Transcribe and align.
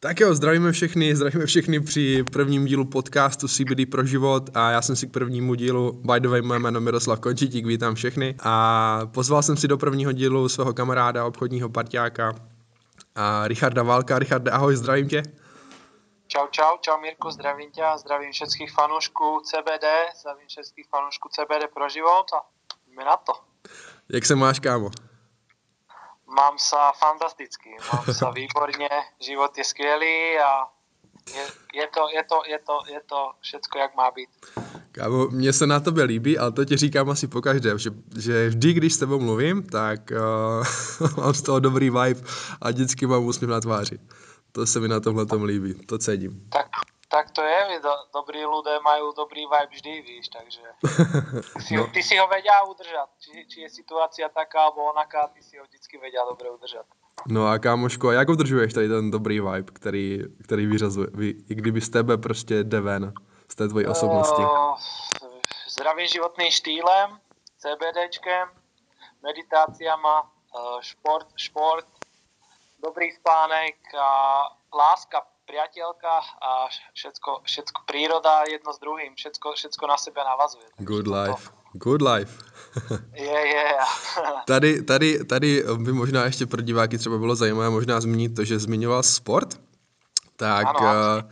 Tak 0.00 0.20
jo, 0.20 0.34
zdravíme 0.34 0.72
všechny, 0.72 1.16
zdravíme 1.16 1.46
všechny 1.46 1.80
při 1.80 2.24
prvním 2.32 2.66
dílu 2.66 2.84
podcastu 2.84 3.48
CBD 3.48 3.90
pro 3.90 4.04
život 4.06 4.50
a 4.54 4.70
já 4.70 4.82
jsem 4.82 4.96
si 4.96 5.06
k 5.06 5.12
prvnímu 5.12 5.54
dílu, 5.54 5.92
by 5.92 6.20
the 6.20 6.28
way, 6.28 6.42
moje 6.42 6.60
jméno 6.60 6.80
Miroslav 6.80 7.20
Končitík, 7.20 7.66
vítám 7.66 7.94
všechny 7.94 8.34
a 8.42 9.00
pozval 9.14 9.42
jsem 9.42 9.56
si 9.56 9.68
do 9.68 9.78
prvního 9.78 10.12
dílu 10.12 10.48
svého 10.48 10.74
kamaráda, 10.74 11.26
obchodního 11.26 11.68
partiáka 11.68 12.34
a 13.14 13.48
Richarda 13.48 13.82
Válka. 13.82 14.18
Richarde, 14.18 14.50
ahoj, 14.50 14.76
zdravím 14.76 15.08
tě. 15.08 15.22
Čau, 16.26 16.46
čau, 16.50 16.76
čau 16.80 17.00
Mirko, 17.00 17.30
zdravím 17.30 17.70
tě, 17.70 17.82
zdravím 18.00 18.32
všetkých 18.32 18.72
fanoušků 18.72 19.40
CBD, 19.44 19.86
zdravím 20.20 20.48
všetkých 20.48 20.86
fanoušků 20.90 21.28
CBD 21.28 21.74
pro 21.74 21.88
život 21.88 22.26
a 22.36 22.46
jdeme 22.90 23.04
na 23.04 23.16
to. 23.16 23.32
Jak 24.08 24.26
se 24.26 24.34
máš, 24.34 24.60
kámo? 24.60 24.90
Mám 26.28 26.60
sa 26.60 26.92
fantasticky, 26.92 27.72
mám 27.92 28.04
sa 28.12 28.28
výborne, 28.30 28.88
život 29.16 29.48
je 29.58 29.64
skvělý 29.64 30.38
a 30.38 30.68
je, 31.34 31.44
je, 31.74 31.86
to, 31.94 32.02
je, 32.14 32.22
to, 32.24 32.38
je, 32.46 32.58
to, 32.58 32.76
je 32.92 33.00
to 33.06 33.20
všetko, 33.40 33.78
jak 33.78 33.96
má 33.96 34.10
být. 34.10 34.28
Kámo, 34.92 35.28
mně 35.28 35.52
se 35.52 35.66
na 35.66 35.80
tebe 35.80 36.02
líbí, 36.02 36.38
ale 36.38 36.52
to 36.52 36.64
ti 36.64 36.76
říkám 36.76 37.10
asi 37.10 37.26
po 37.26 37.42
každém, 37.42 37.78
že, 37.78 37.90
že 38.18 38.48
vždy, 38.48 38.72
když 38.72 38.94
s 38.94 38.98
tebou 38.98 39.20
mluvím, 39.20 39.62
tak 39.62 40.00
uh, 40.10 41.16
mám 41.16 41.34
z 41.34 41.42
toho 41.42 41.60
dobrý 41.60 41.90
vibe 41.90 42.20
a 42.60 42.70
vždycky 42.70 43.06
mám 43.06 43.24
úsměv 43.24 43.50
na 43.50 43.60
tváři. 43.60 43.98
To 44.52 44.66
se 44.66 44.80
mi 44.80 44.88
na 44.88 45.00
tomhle 45.00 45.26
tom 45.26 45.44
líbí, 45.44 45.74
to 45.74 45.98
cením. 45.98 46.48
Tak, 46.48 46.66
tak 47.08 47.30
to 47.32 47.40
je, 47.42 47.80
do, 47.80 47.92
dobrí 48.12 48.44
ľudia 48.44 48.84
majú 48.84 49.16
dobrý 49.16 49.48
vibe 49.48 49.72
vždy, 49.72 49.92
víš, 50.04 50.28
takže 50.28 50.60
si, 51.64 51.76
no. 51.76 51.88
ty 51.88 52.04
si 52.04 52.20
ho 52.20 52.28
vedia 52.28 52.60
udržať. 52.68 53.08
Či, 53.18 53.32
či 53.48 53.58
je 53.64 53.68
situácia 53.72 54.28
taká 54.28 54.68
alebo 54.68 54.92
onaká, 54.92 55.32
ty 55.32 55.40
si 55.42 55.56
ho 55.56 55.64
vždycky 55.64 55.96
vedia 55.96 56.20
dobre 56.28 56.52
udržať. 56.52 56.84
No 57.26 57.48
a 57.48 57.58
kámoško, 57.58 58.12
jak 58.12 58.28
udržuješ 58.28 58.72
tady 58.72 58.88
ten 58.88 59.10
dobrý 59.10 59.40
vibe, 59.40 59.72
který, 59.72 60.18
který 60.44 60.66
vyřazuje, 60.66 61.08
vy, 61.14 61.28
i 61.48 61.54
kdyby 61.54 61.80
z 61.80 61.88
tebe 61.88 62.18
prostě 62.18 62.64
jde 62.64 62.80
ven, 62.80 63.12
z 63.48 63.54
té 63.54 63.68
tvojí 63.68 63.86
osobnosti? 63.86 64.42
Uh, 64.42 64.76
zdravým 65.68 66.06
životným 66.06 66.50
štýlem, 66.50 67.18
CBDčkem, 67.58 68.48
meditáciama, 69.22 70.22
uh, 70.22 70.80
šport, 70.80 71.26
šport, 71.36 71.86
dobrý 72.82 73.12
spánek 73.12 73.76
a 74.00 74.42
láska, 74.76 75.22
priateľka 75.48 76.12
a 76.44 76.50
všetko, 76.92 77.30
všetko 77.48 77.78
príroda 77.88 78.44
jedno 78.44 78.72
s 78.72 78.78
druhým, 78.78 79.16
všetko, 79.16 79.56
všetko 79.56 79.84
na 79.88 79.96
sebe 79.96 80.20
navazuje. 80.20 80.68
Good 80.84 81.08
life. 81.08 81.50
Good 81.72 82.02
life. 82.02 82.32
Je, 83.14 83.40
je. 83.54 83.68
tady, 84.46 84.82
tady, 84.82 85.24
tady 85.24 85.64
by 85.76 85.92
možná 85.92 86.24
ještě 86.24 86.46
pro 86.46 86.62
diváky 86.62 86.98
třeba 86.98 87.18
bylo 87.18 87.36
zajímavé 87.36 87.70
možná 87.70 88.00
zmínit 88.00 88.36
to, 88.36 88.44
že 88.44 88.58
zmiňoval 88.58 89.02
sport. 89.02 89.60
Tak 90.36 90.66
ano, 90.66 90.78
uh, 90.78 91.30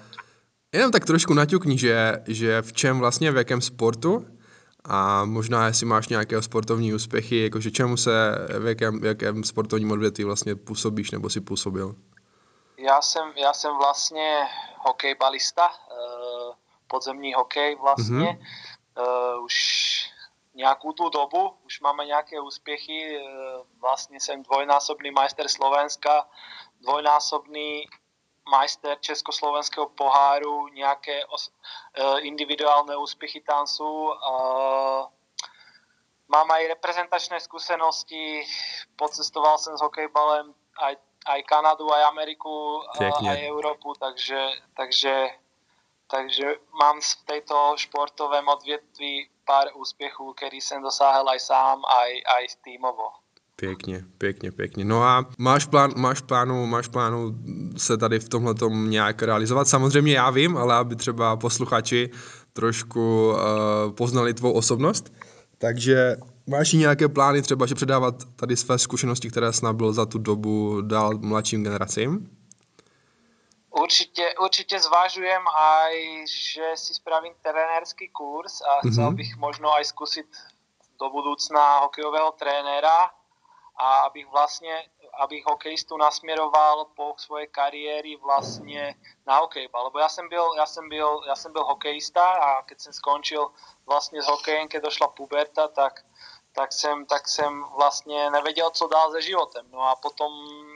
jenom 0.73 0.91
tak 0.93 1.05
trošku 1.05 1.35
naťukni, 1.35 1.79
že, 1.79 2.23
že 2.27 2.63
v 2.63 2.73
čem 2.73 2.99
vlastně, 2.99 3.33
v 3.33 3.37
jakém 3.37 3.61
sportu 3.61 4.27
a 4.85 5.25
možná 5.25 5.67
jestli 5.67 5.87
máš 5.87 6.09
nějaké 6.09 6.43
sportovní 6.43 6.95
úspěchy, 6.95 7.43
jakože 7.43 7.71
čemu 7.71 7.97
se, 7.97 8.39
v 8.59 8.67
jakém, 8.67 9.01
v 9.01 9.05
jakém 9.05 9.45
sportovním 9.45 9.91
odvětví 9.91 10.25
vlastně 10.25 10.57
působíš 10.57 11.11
nebo 11.11 11.31
si 11.31 11.41
působil? 11.41 11.95
Já 12.79 13.03
jsem, 13.03 13.33
já 13.37 13.53
jsem 13.53 13.77
vlastně 13.77 14.49
hokejbalista, 14.79 15.69
uh, 15.69 16.55
podzemní 16.87 17.35
hokej 17.35 17.77
vlastně. 17.77 18.39
Mm-hmm. 18.97 19.45
Už 19.45 19.57
nějakou 20.55 20.93
tu 20.93 21.09
dobu, 21.09 21.57
už 21.65 21.81
máme 21.81 22.07
nějaké 22.07 22.41
úspěchy. 22.41 23.21
Uh, 23.21 23.67
vlastně 23.81 24.21
jsem 24.21 24.43
dvojnásobný 24.43 25.11
majster 25.11 25.49
Slovenska, 25.49 26.29
dvojnásobný 26.81 27.85
majster 28.51 28.99
Československého 29.01 29.89
poháru, 29.89 30.69
nějaké 30.69 31.25
os, 31.25 31.51
individuálne 32.19 32.97
úspěchy 32.97 33.41
tam. 33.41 33.67
Uh, 33.81 35.07
mám 36.29 36.51
aj 36.51 36.67
reprezentačné 36.67 37.41
skúsenosti, 37.41 38.47
pocestoval 38.97 39.59
jsem 39.59 39.79
s 39.79 39.81
hokejbalem 39.81 40.55
aj, 40.79 40.97
aj 41.27 41.43
Kanadu, 41.43 41.93
aj 41.93 42.03
Ameriku, 42.05 42.81
Pěkně. 42.99 43.31
aj 43.31 43.47
Európu, 43.47 43.95
takže, 44.01 44.41
takže, 44.77 45.27
takže 46.11 46.47
mám 46.81 47.01
v 47.01 47.27
tejto 47.27 47.75
športovém 47.77 48.49
odvětví 48.49 49.29
pár 49.45 49.69
úspěchů, 49.75 50.33
který 50.33 50.61
jsem 50.61 50.83
dosáhl 50.83 51.29
aj 51.29 51.41
sám, 51.41 51.83
aj, 52.01 52.11
aj 52.37 52.47
týmovo. 52.65 53.09
Pěkně, 53.57 54.05
pěkně, 54.19 54.53
pěkně. 54.53 54.85
No 54.85 55.03
a 55.03 55.25
máš, 55.39 55.67
plán, 55.67 55.93
máš, 55.97 56.21
plánu, 56.21 56.67
máš 56.67 56.89
plánu 56.89 57.35
se 57.77 57.97
tady 57.97 58.19
v 58.19 58.29
tomhle 58.29 58.55
nějak 58.71 59.23
realizovat? 59.23 59.69
Samozřejmě 59.69 60.13
já 60.13 60.31
vím, 60.31 60.57
ale 60.57 60.75
aby 60.75 60.97
třeba 60.97 61.37
posluchači 61.37 62.11
trošku 62.53 63.29
uh, 63.29 63.39
poznali 63.95 64.35
tvou 64.35 64.53
osobnost. 64.53 65.13
Takže 65.59 66.17
máš 66.47 66.73
nějaké 66.73 67.09
plány 67.09 67.43
třeba, 67.43 67.67
že 67.67 67.75
předávat 67.75 68.15
tady 68.37 68.57
své 68.57 68.79
zkušenosti, 68.79 69.31
které 69.31 69.53
jsi 69.53 69.65
nabil 69.65 69.93
za 69.93 70.07
tu 70.07 70.19
dobu 70.19 70.81
dál 70.81 71.19
mladším 71.19 71.63
generacím? 71.63 72.31
Určitě, 73.71 74.35
určitě 74.41 74.81
zvážujem 74.81 75.43
aj, 75.49 75.95
že 76.27 76.65
si 76.75 76.95
spravím 76.95 77.33
trenérský 77.43 78.09
kurz 78.09 78.61
a 78.61 78.89
chcel 78.89 79.11
mm-hmm. 79.11 79.15
bych 79.17 79.37
možno 79.37 79.73
aj 79.73 79.85
zkusit 79.85 80.27
do 80.99 81.11
budoucna 81.11 81.79
hokejového 81.79 82.33
trenéra 82.33 83.11
a 83.77 84.09
abych 84.09 84.27
vlastně 84.33 84.83
abych 85.17 85.47
hokejistu 85.47 85.97
nasměroval 85.97 86.85
po 86.85 87.15
svojej 87.17 87.49
kariéry 87.49 88.17
vlastně 88.17 88.95
na 89.27 89.39
hokejbal. 89.39 89.85
Lebo 89.85 89.99
já 89.99 90.09
jsem 90.09 90.29
byl, 90.29 90.45
já 90.57 90.67
jsem 90.67 90.89
byl, 90.89 91.21
já 91.29 91.37
jsem 91.37 91.53
byl 91.53 91.65
hokejista 91.65 92.25
a 92.25 92.63
keď 92.63 92.81
jsem 92.81 92.93
skončil 92.93 93.51
vlastně 93.87 94.23
s 94.23 94.27
hokejem, 94.27 94.69
keď 94.69 94.83
došla 94.83 95.09
puberta, 95.09 95.69
tak, 95.69 96.05
tak 96.57 96.73
jsem, 96.73 97.07
tak 97.07 97.29
jsem 97.29 97.65
vlastně 97.77 98.31
nevěděl, 98.31 98.71
co 98.71 98.89
dál 98.89 99.13
se 99.13 99.23
životem. 99.23 99.67
No 99.71 99.81
a 99.83 99.97
potom 99.97 100.33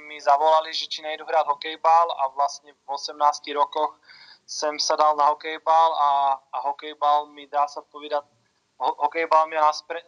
mi 0.07 0.21
zavolali, 0.21 0.75
že 0.75 0.87
či 0.87 1.03
nejdu 1.03 1.25
hrát 1.25 1.47
hokejbal 1.47 2.13
a 2.13 2.29
vlastně 2.29 2.73
v 2.73 2.89
18 2.89 3.43
rokoch 3.55 4.01
jsem 4.47 4.79
se 4.79 4.97
dal 4.97 5.17
na 5.17 5.27
hokejbal 5.27 5.95
a, 5.95 6.41
a 6.53 6.61
hokejbal 6.61 7.27
mi 7.27 7.47
dá 7.47 7.69
se 7.69 7.81
povídat 7.93 8.25
hokejbal 8.81 9.47
mě 9.47 9.59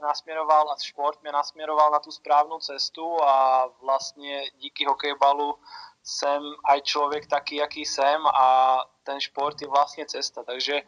nasměroval 0.02 0.70
a 0.70 0.76
šport 0.82 1.22
mě 1.22 1.32
nasměroval 1.32 1.90
na 1.90 1.98
tu 1.98 2.10
správnou 2.10 2.58
cestu 2.58 3.22
a 3.22 3.66
vlastně 3.82 4.50
díky 4.56 4.84
hokejbalu 4.84 5.58
jsem 6.02 6.42
aj 6.64 6.82
člověk 6.82 7.26
taky, 7.26 7.56
jaký 7.56 7.86
jsem 7.86 8.26
a 8.26 8.78
ten 9.02 9.20
šport 9.20 9.62
je 9.62 9.68
vlastně 9.68 10.06
cesta, 10.06 10.42
takže 10.42 10.82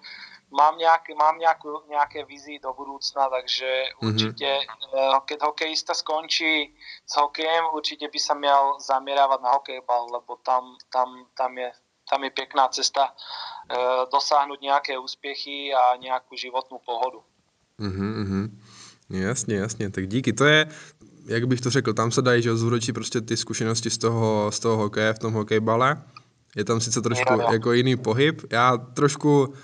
mám, 0.56 0.78
nějaké, 0.78 1.14
mám 1.14 1.38
nějakou, 1.38 1.82
nějaké 1.88 2.24
vizi 2.24 2.58
do 2.62 2.72
budoucna, 2.72 3.28
takže 3.28 3.84
mm-hmm. 3.84 4.08
určitě, 4.08 4.58
eh, 4.98 5.20
keď 5.24 5.38
hokejista 5.42 5.94
skončí 5.94 6.76
s 7.06 7.16
hokejem, 7.16 7.64
určitě 7.74 8.08
by 8.12 8.18
se 8.18 8.34
měl 8.34 8.76
zaměřovat 8.80 9.42
na 9.42 9.50
hokejbal, 9.50 10.06
lebo 10.12 10.36
tam, 10.36 10.76
tam, 10.92 11.26
tam 11.34 11.58
je 11.58 11.72
tam 12.10 12.24
je 12.24 12.30
pěkná 12.30 12.68
cesta 12.68 13.04
e, 13.04 13.76
dosáhnout 14.12 14.60
nějaké 14.60 14.98
úspěchy 14.98 15.74
a 15.74 15.96
nějakou 15.96 16.36
životnou 16.36 16.80
pohodu. 16.86 17.20
Mm-hmm, 17.80 18.50
jasně, 19.10 19.56
jasně, 19.56 19.90
tak 19.90 20.08
díky. 20.08 20.32
To 20.32 20.44
je, 20.44 20.68
jak 21.26 21.46
bych 21.46 21.60
to 21.60 21.70
řekl, 21.70 21.92
tam 21.92 22.10
se 22.10 22.22
dají, 22.22 22.42
že 22.42 22.56
zúročí 22.56 22.92
prostě 22.92 23.20
ty 23.20 23.36
zkušenosti 23.36 23.90
z 23.90 23.98
toho, 23.98 24.52
z 24.52 24.60
toho 24.60 24.76
hokeje, 24.76 25.14
v 25.14 25.18
tom 25.18 25.32
hokejbale. 25.32 26.02
Je 26.56 26.64
tam 26.64 26.80
sice 26.80 27.00
trošku 27.02 27.32
jo, 27.32 27.40
jo. 27.40 27.52
jako 27.52 27.72
jiný 27.72 27.96
pohyb. 27.96 28.42
Já 28.50 28.76
trošku, 28.76 29.54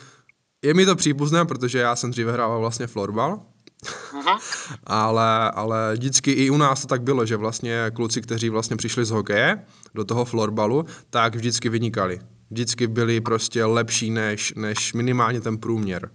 je 0.63 0.75
mi 0.75 0.87
to 0.87 0.97
příbuzné, 0.97 1.45
protože 1.45 1.79
já 1.79 1.97
jsem 1.97 2.11
dříve 2.11 2.33
hrával 2.33 2.61
vlastně 2.61 2.87
florbal, 2.87 3.41
ale, 4.87 5.51
ale 5.51 5.93
vždycky 5.93 6.33
i 6.33 6.51
u 6.51 6.57
nás 6.57 6.81
to 6.81 6.87
tak 6.87 7.03
bylo, 7.03 7.27
že 7.27 7.37
vlastně 7.37 7.91
kluci, 7.95 8.23
kteří 8.23 8.49
vlastně 8.49 8.77
přišli 8.77 9.05
z 9.05 9.11
hokeje 9.11 9.67
do 9.95 10.05
toho 10.05 10.25
florbalu, 10.25 10.85
tak 11.11 11.35
vždycky 11.35 11.69
vynikali. 11.69 12.21
Vždycky 12.51 12.87
byli 12.87 13.21
prostě 13.21 13.65
lepší 13.65 14.11
než, 14.11 14.55
než 14.57 14.93
minimálně 14.93 15.41
ten 15.41 15.59
průměr, 15.59 16.11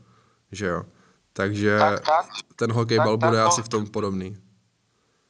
že 0.52 0.66
jo. 0.66 0.84
Takže 1.34 1.80
tak, 1.80 2.06
tak, 2.06 2.25
ten 2.56 2.72
hokejbal 2.72 3.18
tak, 3.18 3.30
bude 3.30 3.38
tak, 3.38 3.48
asi 3.48 3.64
v 3.64 3.69
tom 3.69 3.88
podobný. 3.88 4.38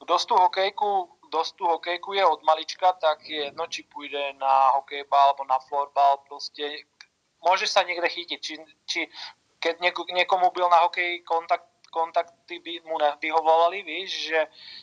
Kdo 0.05 0.17
tu 0.27 0.35
hokejku, 0.35 1.09
kdo 1.29 1.43
tu 1.55 1.65
hokejku 1.65 2.13
je 2.13 2.25
od 2.25 2.43
malička, 2.43 2.91
tak 2.91 3.29
je 3.29 3.43
jedno, 3.43 3.65
či 3.69 3.83
půjde 3.93 4.33
na 4.39 4.69
hokejbal 4.75 5.19
alebo 5.19 5.43
na 5.49 5.59
florbal, 5.69 6.17
prostě 6.27 6.69
může 7.49 7.67
se 7.67 7.83
někde 7.83 8.09
chytit, 8.09 8.41
či, 8.41 8.57
či 8.85 9.09
keď 9.59 9.77
někomu 10.13 10.51
byl 10.51 10.69
na 10.69 10.77
hokej 10.77 11.21
kontakt 11.21 11.65
kontakty 11.95 12.59
by 12.59 12.83
mu 12.83 12.99
nevyhovovali, 12.99 13.83
víš, 13.83 14.27
že, 14.27 14.41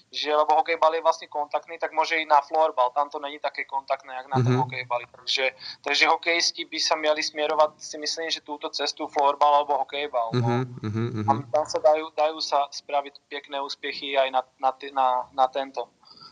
že 0.09 0.37
lebo 0.37 0.55
hokejbal 0.55 0.95
je 0.95 1.03
vlastně 1.03 1.29
kontaktný, 1.29 1.77
tak 1.79 1.93
může 1.93 2.17
jít 2.17 2.33
na 2.33 2.41
florbal, 2.41 2.91
tam 2.91 3.11
to 3.13 3.19
není 3.21 3.39
také 3.39 3.65
kontaktné, 3.69 4.15
jak 4.15 4.27
na 4.33 4.37
mm-hmm. 4.41 4.57
hokejbali. 4.57 5.05
Takže, 5.17 5.51
takže 5.85 6.09
hokejisti 6.09 6.65
by 6.65 6.81
se 6.81 6.97
měli 6.97 7.23
směrovat, 7.23 7.77
si 7.77 7.99
myslím, 7.99 8.31
že 8.31 8.41
túto 8.41 8.73
cestu 8.73 9.07
florbal 9.07 9.55
alebo 9.55 9.79
hokejbal. 9.85 10.31
Mm-hmm. 10.33 10.65
No. 10.83 10.89
Mm-hmm. 10.89 11.27
Tam, 11.29 11.51
tam 11.53 11.65
se 11.67 11.79
dají, 11.85 12.03
dají 12.17 12.41
se 12.41 12.57
spravit 12.71 13.15
pěkné 13.29 13.61
úspěchy 13.61 14.19
aj 14.19 14.31
na, 14.31 14.43
na, 14.61 14.73
na, 14.93 15.07
na 15.33 15.47
tento 15.49 15.89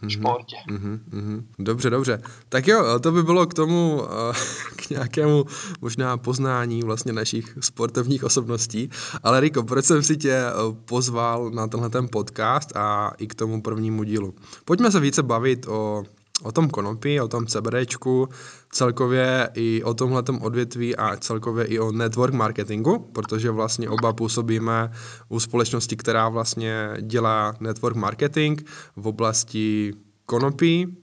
športě. 0.08 0.56
Mm-hmm, 0.69 0.99
mm-hmm. 1.12 1.43
Dobře, 1.58 1.91
dobře. 1.91 2.23
Tak 2.49 2.67
jo, 2.67 2.99
to 3.00 3.12
by 3.12 3.23
bylo 3.23 3.47
k 3.47 3.55
tomu, 3.55 4.02
eh, 4.05 4.35
k 4.76 4.91
nějakému 4.91 5.44
možná 5.81 6.17
poznání 6.17 6.82
vlastně 6.82 7.12
našich 7.12 7.58
sportovních 7.61 8.25
osobností. 8.25 8.91
Ale 9.23 9.41
Riko, 9.41 9.62
proč 9.62 9.85
jsem 9.85 10.02
si 10.02 10.17
tě 10.17 10.32
eh, 10.32 10.52
pozval 10.85 11.50
na 11.50 11.67
tenhle 11.67 11.91
ten 11.91 12.08
podcast 12.12 12.76
a 12.76 13.12
i 13.19 13.26
k 13.26 13.35
tomu 13.35 13.62
prvnímu 13.62 14.05
dílu? 14.05 14.35
Pojďme 14.64 14.91
se 14.91 15.00
více 15.00 15.23
bavit 15.23 15.67
o 15.69 16.05
o 16.43 16.53
tom 16.53 16.71
konopí, 16.71 17.21
o 17.21 17.29
tom 17.29 17.47
CBDčku, 17.47 18.29
celkově 18.73 19.51
i 19.55 19.83
o 19.83 19.95
tomhle 19.95 20.23
odvětví 20.41 20.97
a 20.97 21.17
celkově 21.17 21.65
i 21.65 21.79
o 21.79 21.93
network 21.93 22.35
marketingu, 22.35 22.99
protože 22.99 23.51
vlastně 23.51 23.89
oba 23.89 24.13
působíme 24.13 24.93
u 25.29 25.41
společnosti, 25.41 25.97
která 25.97 26.29
vlastně 26.29 26.91
dělá 27.01 27.55
network 27.61 27.97
marketing 27.97 28.61
v 28.97 29.07
oblasti 29.07 29.95
konopí 30.27 30.97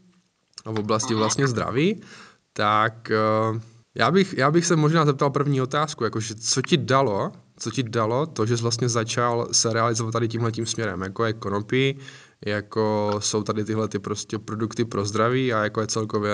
a 0.66 0.72
v 0.72 0.80
oblasti 0.80 1.13
vlastně 1.13 1.48
zdraví, 1.48 2.01
tak 2.54 3.12
eh, 3.12 3.60
já 3.95 4.12
bych, 4.12 4.38
já 4.38 4.51
bych 4.51 4.66
se 4.66 4.75
možná 4.75 5.06
zeptal 5.06 5.30
první 5.30 5.62
otázku, 5.62 6.04
jakože 6.04 6.36
co 6.36 6.62
ti 6.62 6.78
dalo, 6.78 7.31
co 7.60 7.72
ti 7.72 7.83
dalo 7.83 8.25
to, 8.25 8.45
že 8.45 8.57
jsi 8.57 8.63
vlastně 8.63 8.90
začal 8.90 9.48
se 9.51 9.74
realizovat 9.74 10.12
tady 10.12 10.28
tímhle 10.28 10.51
tím 10.51 10.66
směrem, 10.66 11.01
jako 11.01 11.25
je 11.25 11.33
konopí, 11.33 11.98
jako 12.45 13.12
jsou 13.19 13.44
tady 13.44 13.66
tyhle 13.66 13.88
ty 13.88 14.00
prostě 14.00 14.39
produkty 14.39 14.86
pro 14.86 15.06
zdraví 15.06 15.54
a 15.54 15.63
jako 15.63 15.81
je 15.81 15.88
celkově 15.88 16.31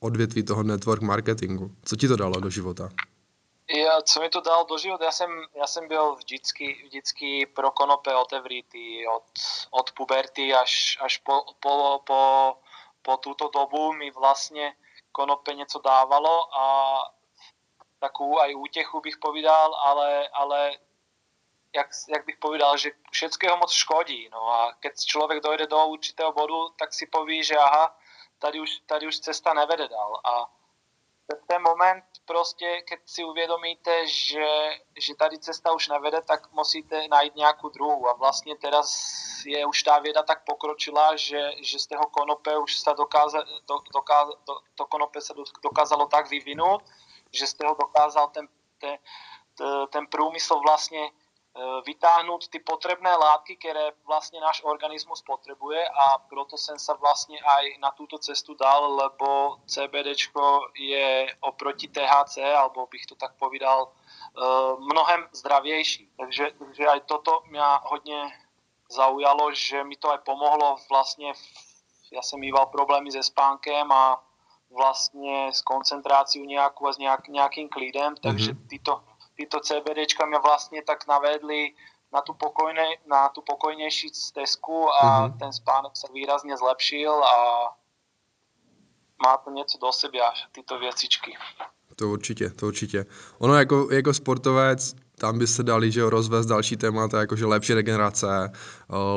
odvětví 0.00 0.42
toho 0.42 0.62
network 0.62 1.02
marketingu. 1.02 1.70
Co 1.84 1.96
ti 1.96 2.08
to 2.08 2.16
dalo 2.16 2.40
do 2.40 2.50
života? 2.50 2.88
Ja, 3.64 4.02
co 4.02 4.20
mi 4.20 4.28
to 4.28 4.40
dalo 4.40 4.68
do 4.68 4.78
života? 4.78 5.04
Ja 5.04 5.12
som, 5.12 5.30
ja 5.56 5.64
som 5.66 5.88
byl 5.88 6.20
vždycky, 6.20 6.84
vždycky 6.84 7.46
pro 7.46 7.70
konope 7.70 8.14
otevřitý 8.14 9.08
od, 9.08 9.24
od 9.70 9.92
puberty 9.92 10.54
až, 10.54 10.98
až 11.00 11.18
po, 11.24 11.48
po, 11.60 12.00
po, 12.04 12.20
po 13.02 13.16
túto 13.16 13.48
dobu 13.48 13.92
mi 13.92 14.10
vlastne 14.10 14.76
konope 15.12 15.54
něco 15.54 15.80
dávalo 15.80 16.56
a 16.56 16.64
takú 18.04 18.36
aj 18.36 18.52
útechu 18.52 19.00
bych 19.00 19.16
povedal, 19.16 19.74
ale, 19.74 20.28
ale 20.28 20.76
jak, 21.74 21.88
jak 22.08 22.24
bych 22.24 22.36
povedal, 22.36 22.76
že 22.76 22.90
všetkého 23.10 23.56
moc 23.56 23.72
škodí. 23.72 24.28
No 24.32 24.48
a 24.48 24.72
keď 24.80 24.92
člověk 25.04 25.42
dojde 25.42 25.66
do 25.66 25.86
určitého 25.86 26.32
bodu, 26.32 26.68
tak 26.78 26.94
si 26.94 27.06
poví, 27.06 27.44
že 27.44 27.56
aha, 27.56 27.96
tady 28.38 28.60
už, 28.60 28.78
tady 28.86 29.06
už 29.06 29.18
cesta 29.18 29.54
nevede 29.54 29.88
dál. 29.88 30.20
A 30.24 30.50
ten 31.46 31.62
moment 31.62 32.04
prostě, 32.24 32.82
keď 32.82 33.00
si 33.06 33.24
uvědomíte, 33.24 34.06
že, 34.06 34.46
že 34.96 35.14
tady 35.14 35.38
cesta 35.38 35.72
už 35.72 35.88
nevede, 35.88 36.20
tak 36.22 36.52
musíte 36.52 37.08
najít 37.08 37.36
nějakou 37.36 37.68
druhou. 37.68 38.08
A 38.08 38.12
vlastně 38.12 38.56
teraz 38.56 38.88
je 39.46 39.66
už 39.66 39.82
ta 39.82 39.98
věda 39.98 40.22
tak 40.22 40.44
pokročila, 40.44 41.16
že, 41.16 41.50
že 41.60 41.78
z 41.78 41.86
toho 41.86 42.06
konope 42.06 42.58
už 42.58 42.76
se 42.76 42.90
dokáza, 42.96 43.42
do, 43.68 43.78
dokáza, 43.94 44.32
do, 44.46 44.54
to 44.74 44.86
konope 44.86 45.20
se 45.20 45.34
dokázalo 45.62 46.06
tak 46.06 46.30
vyvinout, 46.30 46.82
že 47.32 47.46
z 47.46 47.54
toho 47.54 47.74
dokázal 47.74 48.28
ten, 48.28 48.48
ten, 48.78 48.98
ten 49.90 50.06
průmysl 50.06 50.60
vlastně 50.60 51.10
vytáhnout 51.86 52.48
ty 52.48 52.58
potrebné 52.58 53.16
látky, 53.16 53.56
které 53.56 53.90
vlastně 54.06 54.40
náš 54.40 54.62
organismus 54.64 55.22
potřebuje 55.22 55.88
a 55.88 56.18
proto 56.18 56.58
jsem 56.58 56.78
se 56.78 56.94
vlastně 56.94 57.40
aj 57.40 57.78
na 57.78 57.90
tuto 57.90 58.18
cestu 58.18 58.54
dal, 58.54 58.94
lebo 58.94 59.56
CBD 59.66 60.06
je 60.78 61.36
oproti 61.40 61.88
THC, 61.88 62.38
alebo 62.38 62.86
bych 62.86 63.06
to 63.06 63.14
tak 63.14 63.34
povedal, 63.38 63.92
eh, 63.92 64.76
mnohem 64.78 65.28
zdravější. 65.32 66.10
Takže, 66.16 66.50
takže 66.58 66.86
aj 66.86 67.00
toto 67.00 67.42
mě 67.46 67.60
hodně 67.82 68.38
zaujalo, 68.90 69.54
že 69.54 69.84
mi 69.84 69.96
to 69.96 70.10
aj 70.10 70.18
pomohlo 70.18 70.76
vlastně, 70.90 71.32
já 72.12 72.22
jsem 72.22 72.40
mýval 72.40 72.66
problémy 72.66 73.12
se 73.12 73.22
spánkem 73.22 73.92
a 73.92 74.22
vlastně 74.70 75.52
s 75.52 75.62
koncentráciou 75.62 76.44
nějakou 76.44 76.86
a 76.86 76.92
s 76.92 76.98
nějak, 76.98 77.28
nějakým 77.28 77.68
klidem, 77.68 78.14
takže 78.22 78.52
mm-hmm. 78.52 78.66
Tyto 79.36 79.60
CBDčka 79.60 80.26
mě 80.26 80.38
vlastně 80.38 80.82
tak 80.82 81.06
navedli 81.06 81.74
na 82.12 82.20
tu, 82.20 82.34
pokojné, 82.34 82.86
na 83.06 83.28
tu 83.28 83.42
pokojnější 83.42 84.08
stezku 84.08 84.90
a 84.92 85.28
mm-hmm. 85.28 85.38
ten 85.38 85.52
spánok 85.52 85.96
se 85.96 86.06
výrazně 86.12 86.56
zlepšil 86.56 87.24
a 87.24 87.68
má 89.26 89.36
to 89.36 89.50
něco 89.50 89.78
do 89.78 89.92
sebe, 89.92 90.18
tyto 90.52 90.78
věcičky. 90.78 91.36
To 91.96 92.08
určitě, 92.08 92.50
to 92.50 92.66
určitě. 92.66 93.06
Ono 93.38 93.54
jako, 93.54 93.88
jako 93.90 94.14
sportovec, 94.14 94.94
tam 95.18 95.38
by 95.38 95.46
se 95.46 95.62
dali 95.62 95.92
že 95.92 96.10
rozvést 96.10 96.46
další 96.46 96.76
témata, 96.76 97.20
jakože 97.20 97.46
lepší 97.46 97.74
regenerace, 97.74 98.52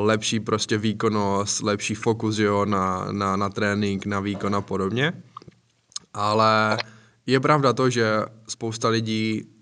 lepší 0.01 0.39
prostě 0.39 0.77
výkonnost, 0.77 1.61
lepší 1.61 1.95
fokus 1.95 2.37
jo, 2.37 2.65
na, 2.65 3.11
na, 3.11 3.35
na 3.35 3.49
trénink, 3.49 4.05
na 4.05 4.19
výkon 4.19 4.55
a 4.55 4.61
podobně. 4.61 5.23
Ale 6.13 6.77
je 7.25 7.39
pravda 7.39 7.73
to, 7.73 7.89
že 7.89 8.21
spousta 8.47 8.89
lidí 8.89 9.56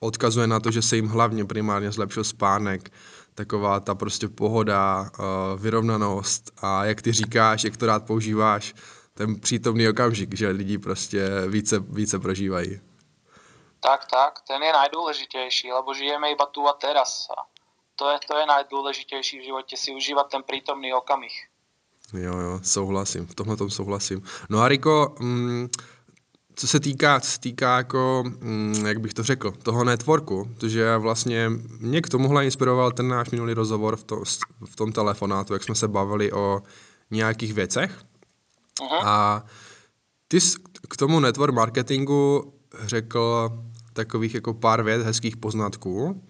odkazuje 0.00 0.46
na 0.46 0.60
to, 0.60 0.70
že 0.70 0.82
se 0.82 0.96
jim 0.96 1.08
hlavně 1.08 1.44
primárně 1.44 1.92
zlepšil 1.92 2.24
spánek, 2.24 2.92
taková 3.34 3.80
ta 3.80 3.94
prostě 3.94 4.28
pohoda, 4.28 5.10
eh, 5.12 5.22
vyrovnanost 5.56 6.50
a 6.62 6.84
jak 6.84 7.02
ty 7.02 7.12
říkáš, 7.12 7.64
jak 7.64 7.76
to 7.76 7.86
rád 7.86 8.06
používáš, 8.06 8.74
ten 9.14 9.40
přítomný 9.40 9.88
okamžik, 9.88 10.36
že 10.36 10.48
lidi 10.48 10.78
prostě 10.78 11.28
více, 11.48 11.78
více 11.78 12.18
prožívají. 12.18 12.80
Tak, 13.80 14.06
tak, 14.10 14.40
ten 14.48 14.62
je 14.62 14.72
nejdůležitější, 14.72 15.72
lebo 15.72 15.94
žijeme 15.94 16.30
iba 16.30 16.46
tu 16.46 16.68
a 16.68 16.72
teraz. 16.72 17.28
A 17.38 17.42
to 17.96 18.10
je, 18.10 18.18
to 18.28 18.36
je 18.36 18.46
nejdůležitější 18.46 19.38
v 19.38 19.44
životě, 19.44 19.76
si 19.76 19.94
užívat 19.94 20.30
ten 20.30 20.42
přítomný 20.42 20.94
okamih. 20.94 21.46
Jo, 22.12 22.38
jo, 22.38 22.60
souhlasím, 22.62 23.26
v 23.26 23.34
tomhle 23.34 23.56
tom 23.56 23.70
souhlasím. 23.70 24.22
No 24.48 24.60
a 24.60 24.68
Riko, 24.68 25.14
mm, 25.20 25.68
co 26.60 26.66
se 26.66 26.80
týká, 26.80 27.20
co 27.20 27.30
se 27.30 27.40
týká 27.40 27.76
jako, 27.76 28.24
mm, 28.40 28.86
jak 28.86 29.00
bych 29.00 29.14
to 29.14 29.22
řekl, 29.22 29.50
toho 29.50 29.84
networku, 29.84 30.50
protože 30.54 30.96
vlastně 30.96 31.50
mě 31.78 32.02
k 32.02 32.08
tomuhle 32.08 32.44
inspiroval 32.44 32.92
ten 32.92 33.08
náš 33.08 33.30
minulý 33.30 33.54
rozhovor 33.54 33.96
v, 33.96 34.04
to, 34.04 34.22
v 34.64 34.76
tom 34.76 34.92
telefonátu, 34.92 35.52
jak 35.52 35.62
jsme 35.62 35.74
se 35.74 35.88
bavili 35.88 36.32
o 36.32 36.62
nějakých 37.10 37.54
věcech. 37.54 38.02
Aha. 38.82 39.00
A 39.04 39.44
ty 40.28 40.40
jsi 40.40 40.58
k 40.88 40.96
tomu 40.96 41.20
network 41.20 41.54
marketingu 41.54 42.52
řekl 42.80 43.50
takových 43.92 44.34
jako 44.34 44.54
pár 44.54 44.82
vět, 44.82 45.02
hezkých 45.02 45.36
poznatků. 45.36 46.24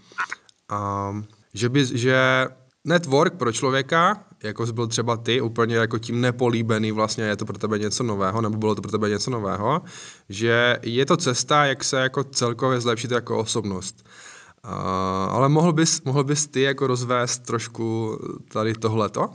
A 0.68 1.12
že, 1.54 1.68
by, 1.68 1.98
že 1.98 2.46
network 2.84 3.34
pro 3.38 3.52
člověka, 3.52 4.24
jako 4.42 4.66
jsi 4.66 4.72
byl 4.72 4.86
třeba 4.86 5.16
ty, 5.16 5.40
úplně 5.40 5.76
jako 5.76 5.98
tím 5.98 6.20
nepolíbený 6.20 6.92
vlastně, 6.92 7.24
je 7.24 7.36
to 7.36 7.44
pro 7.44 7.58
tebe 7.58 7.78
něco 7.78 8.02
nového, 8.02 8.40
nebo 8.40 8.56
bylo 8.56 8.74
to 8.74 8.82
pro 8.82 8.90
tebe 8.90 9.08
něco 9.08 9.30
nového, 9.30 9.80
že 10.28 10.78
je 10.82 11.06
to 11.06 11.16
cesta, 11.16 11.64
jak 11.64 11.84
se 11.84 12.00
jako 12.00 12.24
celkově 12.24 12.80
zlepšit 12.80 13.10
jako 13.10 13.38
osobnost. 13.38 14.06
Uh, 14.64 15.34
ale 15.34 15.48
mohl 15.48 15.72
bys, 15.72 16.02
mohl 16.02 16.24
bys 16.24 16.46
ty 16.46 16.60
jako 16.60 16.86
rozvést 16.86 17.38
trošku 17.38 18.18
tady 18.52 18.74
tohleto? 18.74 19.30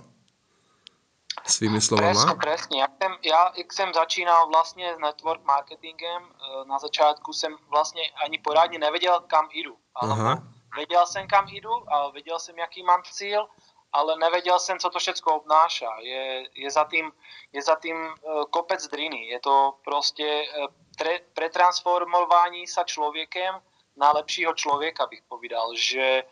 Svými 1.48 1.82
slovama? 1.82 2.14
Presne, 2.14 2.36
presne. 2.36 2.78
Ja, 2.78 2.88
jsem, 3.02 3.12
ja 3.22 3.54
jak 3.58 3.74
jsem 3.74 3.94
začínal 3.94 4.50
vlastně 4.50 4.96
s 4.98 5.00
network 5.00 5.46
marketingem, 5.46 6.24
e, 6.24 6.66
na 6.68 6.80
začátku 6.80 7.34
jsem 7.34 7.54
vlastně 7.70 8.02
ani 8.26 8.38
poradně 8.38 8.80
nevěděl, 8.80 9.22
kam 9.28 9.46
jdu. 9.54 9.76
Aha 9.96 10.55
Věděl 10.76 11.06
jsem, 11.06 11.28
kam 11.28 11.48
jdu 11.48 11.94
a 11.94 12.10
věděl 12.10 12.40
jsem, 12.40 12.58
jaký 12.58 12.84
mám 12.84 13.04
cíl, 13.04 13.48
ale 13.94 14.16
nevěděl 14.16 14.60
jsem, 14.60 14.80
co 14.80 14.90
to 14.90 15.00
všechno 15.00 15.36
obnáša. 15.36 15.90
Je, 16.00 16.50
je, 16.54 16.72
za 16.72 16.84
tým, 16.84 17.12
je 17.54 17.62
za 17.62 17.76
tým 17.76 17.96
e, 17.96 18.12
kopec 18.50 18.88
driny. 18.88 19.28
Je 19.28 19.40
to 19.40 19.80
prostě 19.84 20.28
e, 20.28 20.68
pre, 20.98 21.20
pretransformování 21.34 22.68
sa 22.68 22.84
člověkem 22.84 23.62
na 23.96 24.12
lepšího 24.12 24.54
člověka, 24.54 25.08
bych 25.08 25.22
povedal. 25.22 25.76
Že 25.76 26.24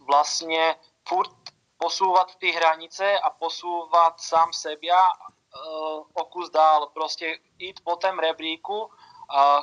vlastně 0.00 0.76
furt 1.08 1.36
posúvat 1.78 2.36
ty 2.36 2.50
hranice 2.50 3.18
a 3.18 3.30
posúvat 3.30 4.20
sám 4.20 4.52
sebe 4.52 4.88
uh, 4.88 6.04
o 6.12 6.24
kus 6.24 6.50
dál. 6.50 6.86
Prostě 6.86 7.38
jít 7.58 7.80
po 7.84 7.96
tom 7.96 8.18
rebríku 8.18 8.90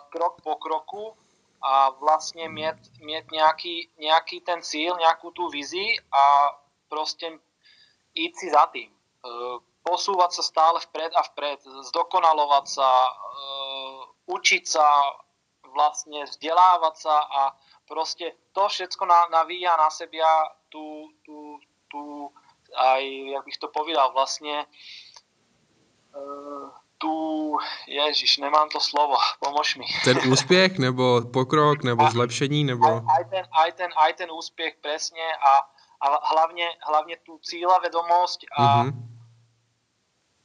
krok 0.09 0.41
po 0.41 0.55
kroku 0.55 1.17
a 1.63 1.89
vlastně 1.89 2.49
mít, 2.49 2.99
mít 2.99 3.31
nějaký, 3.31 3.89
nějaký 3.97 4.41
ten 4.41 4.61
cíl, 4.61 4.95
nějakou 4.99 5.31
tu 5.31 5.47
vizi 5.47 5.95
a 6.11 6.51
prostě 6.89 7.39
jít 8.13 8.35
si 8.37 8.49
za 8.49 8.65
tým. 8.65 8.91
Uh, 9.25 9.59
posúvať 9.83 10.31
sa 10.31 10.43
stále 10.43 10.79
vpred 10.79 11.11
a 11.15 11.23
vpred, 11.23 11.59
zdokonalovať 11.63 12.65
sa, 12.67 12.89
uh, 13.07 14.03
učiť 14.27 14.63
sa, 14.67 14.87
vlastne 15.73 16.27
vzdelávať 16.27 16.95
sa 16.97 17.15
a 17.19 17.41
proste 17.87 18.35
to 18.53 18.67
všetko 18.69 19.03
navíja 19.31 19.73
na 19.79 19.89
sebia 19.89 20.27
tú, 20.69 21.09
tú, 21.25 21.57
tú 21.89 22.29
aj, 22.75 23.03
jak 23.05 23.43
bych 23.45 23.57
to 23.57 23.67
povedal, 23.73 24.11
vlastne 24.13 24.67
uh, 26.13 26.67
tu, 27.03 27.57
ježiš, 27.87 28.37
nemám 28.37 28.69
to 28.69 28.79
slovo, 28.79 29.15
pomož 29.39 29.75
mi. 29.75 29.85
Ten 30.03 30.17
úspěch, 30.31 30.79
nebo 30.79 31.21
pokrok, 31.21 31.83
nebo 31.83 32.07
zlepšení, 32.09 32.63
nebo... 32.63 32.87
Aj, 32.87 33.03
aj, 33.17 33.23
ten, 33.29 33.45
aj, 33.51 33.71
ten, 33.71 33.89
aj 33.97 34.13
ten 34.13 34.29
úspěch, 34.31 34.79
presne, 34.81 35.19
a, 35.19 35.51
a 36.07 36.27
hlavně, 36.33 36.67
hlavně 36.87 37.17
tu 37.25 37.39
cíla 37.43 37.79
vedomost 37.79 38.39
a 38.57 38.83
mm-hmm. 38.83 38.93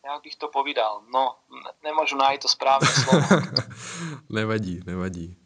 jak 0.04 0.22
bych 0.22 0.36
to 0.36 0.48
povídal, 0.48 1.02
no, 1.14 1.36
nemůžu 1.82 2.16
najít 2.16 2.42
to 2.42 2.48
správné 2.48 2.88
slovo. 2.88 3.26
nevadí, 4.28 4.80
nevadí. 4.86 5.36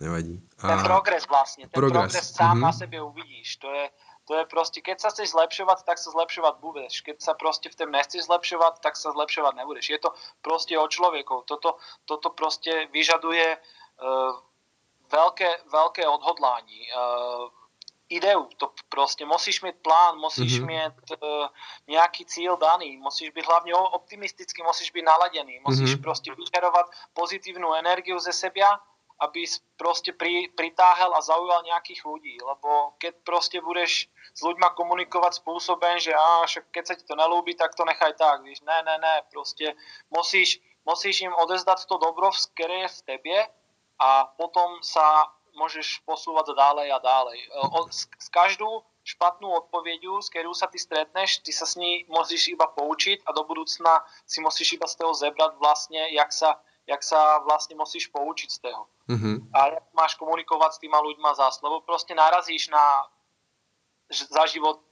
Nevadí. 0.00 0.42
A... 0.58 0.68
Ten 0.68 0.82
progres 0.84 1.28
vlastně, 1.28 1.64
ten 1.64 1.70
progres, 1.70 2.12
progres 2.12 2.34
sám 2.34 2.56
mm-hmm. 2.56 2.60
na 2.60 2.72
sebe 2.72 3.02
uvidíš. 3.02 3.56
To 3.56 3.72
je, 3.72 3.90
to 4.26 4.34
je 4.34 4.44
prostě, 4.44 4.80
keď 4.80 5.00
sa 5.00 5.10
chceš 5.10 5.30
zlepšovat, 5.30 5.82
tak 5.86 5.98
sa 5.98 6.10
zlepšovat 6.10 6.58
budeš. 6.58 7.00
Keď 7.00 7.22
sa 7.22 7.34
prostě 7.34 7.70
v 7.70 7.74
tom 7.74 7.90
nechceš 7.90 8.26
zlepšovat, 8.26 8.78
tak 8.82 8.96
sa 8.96 9.14
zlepšovat 9.14 9.54
nebudeš. 9.54 9.90
Je 9.90 9.98
to 9.98 10.10
prostě 10.42 10.78
o 10.78 10.88
člověku. 10.88 11.42
Toto, 11.46 11.78
toto 12.04 12.30
prostě 12.30 12.88
vyžaduje 12.90 13.56
uh, 13.56 14.36
velké, 15.12 15.50
velké 15.70 16.08
odhodlání. 16.08 16.80
Uh, 16.90 17.48
ideu, 18.08 18.48
to 18.56 18.72
prostě 18.88 19.26
musíš 19.26 19.62
mít 19.62 19.76
plán, 19.82 20.18
musíš 20.18 20.60
mm-hmm. 20.60 20.66
mít 20.66 21.22
uh, 21.22 21.46
nějaký 21.86 22.24
cíl 22.24 22.56
daný, 22.56 22.96
musíš 22.96 23.30
být 23.30 23.46
hlavně 23.46 23.74
optimistický, 23.74 24.62
musíš 24.62 24.90
být 24.90 25.02
naladěný, 25.02 25.60
musíš 25.66 25.94
mm-hmm. 25.94 26.02
prostě 26.02 26.34
vyžerovat 26.34 26.86
pozitívnu 27.14 27.74
energiu 27.74 28.18
ze 28.18 28.32
sebe 28.32 28.66
aby 29.16 29.48
proste 29.80 30.12
pri, 30.12 30.52
pritáhal 30.52 31.16
a 31.16 31.24
zaujal 31.24 31.64
nejakých 31.64 32.04
ľudí, 32.04 32.36
lebo 32.36 32.92
keď 33.00 33.14
proste 33.24 33.58
budeš 33.64 34.12
s 34.36 34.40
ľuďma 34.44 34.76
komunikovať 34.76 35.40
spôsobem, 35.40 35.96
že 35.96 36.12
á, 36.12 36.44
však 36.44 36.68
keď 36.68 36.84
sa 36.84 36.94
ti 36.94 37.04
to 37.08 37.16
nelúbi, 37.16 37.56
tak 37.56 37.72
to 37.72 37.88
nechaj 37.88 38.12
tak, 38.20 38.44
víš, 38.44 38.60
ne, 38.60 38.78
ne, 38.84 38.96
ne, 39.00 39.14
proste 39.32 39.72
musíš, 40.12 40.60
musíš 40.84 41.24
im 41.24 41.32
odezdať 41.32 41.88
to 41.88 41.96
dobro, 41.96 42.28
ktoré 42.52 42.84
je 42.84 42.92
v 42.92 43.04
tebe 43.08 43.36
a 43.96 44.28
potom 44.36 44.84
sa 44.84 45.32
môžeš 45.56 46.04
posúvať 46.04 46.52
ďalej 46.52 46.88
a 46.92 46.98
ďalej. 47.00 47.38
S, 47.88 48.04
s 48.12 48.28
každou 48.28 48.84
špatnú 49.06 49.48
odpověďu, 49.64 50.20
s 50.20 50.28
kterou 50.28 50.52
sa 50.52 50.66
ty 50.66 50.76
stretneš, 50.76 51.40
ty 51.40 51.54
sa 51.54 51.64
s 51.64 51.78
ní 51.78 52.04
musíš 52.10 52.52
iba 52.52 52.66
poučiť 52.66 53.24
a 53.24 53.32
do 53.32 53.46
budúcna 53.46 54.02
si 54.26 54.42
musíš 54.42 54.76
iba 54.76 54.84
z 54.90 54.98
toho 54.98 55.14
zebrat 55.14 55.54
vlastne, 55.56 56.10
jak 56.12 56.28
sa 56.34 56.60
jak 56.86 57.02
sa 57.02 57.42
vlastne 57.42 57.74
musíš 57.74 58.06
poučiť 58.14 58.50
z 58.50 58.58
toho. 58.62 58.86
Mm-hmm. 59.10 59.36
A 59.54 59.58
jak 59.74 59.86
máš 59.94 60.14
komunikovať 60.14 60.78
s 60.78 60.82
týma 60.82 61.02
ľuďma 61.02 61.34
za 61.34 61.50
slovo. 61.50 61.82
Proste 61.82 62.14
narazíš 62.14 62.70
na 62.70 63.06
za 64.10 64.46
život 64.46 64.86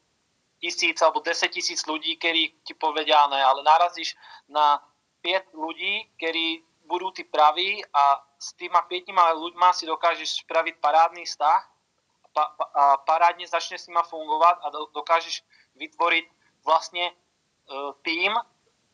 tisíc 0.58 0.98
alebo 1.02 1.22
deset 1.22 1.54
tisíc 1.54 1.86
ľudí, 1.86 2.18
ktorí 2.18 2.58
ti 2.66 2.74
povedia 2.74 3.26
ne, 3.30 3.38
ale 3.38 3.62
narazíš 3.62 4.18
na 4.50 4.82
pět 5.22 5.46
ľudí, 5.54 6.10
ktorí 6.18 6.66
budú 6.84 7.14
tí 7.14 7.24
praví 7.24 7.80
a 7.94 8.20
s 8.36 8.52
týma 8.60 8.84
pětima 8.84 9.32
ľuďma 9.32 9.72
si 9.72 9.88
dokážeš 9.88 10.44
spraviť 10.44 10.84
parádny 10.84 11.24
vztah 11.24 11.62
pa, 12.34 12.44
pa, 12.58 12.64
a 12.74 12.84
parádne 13.06 13.48
začne 13.48 13.78
s 13.80 13.88
nima 13.88 14.04
fungovat 14.04 14.60
a 14.60 14.68
dokážeš 14.92 15.40
vytvoriť 15.80 16.26
vlastne 16.66 17.08
uh, 17.08 17.96
tým, 18.04 18.36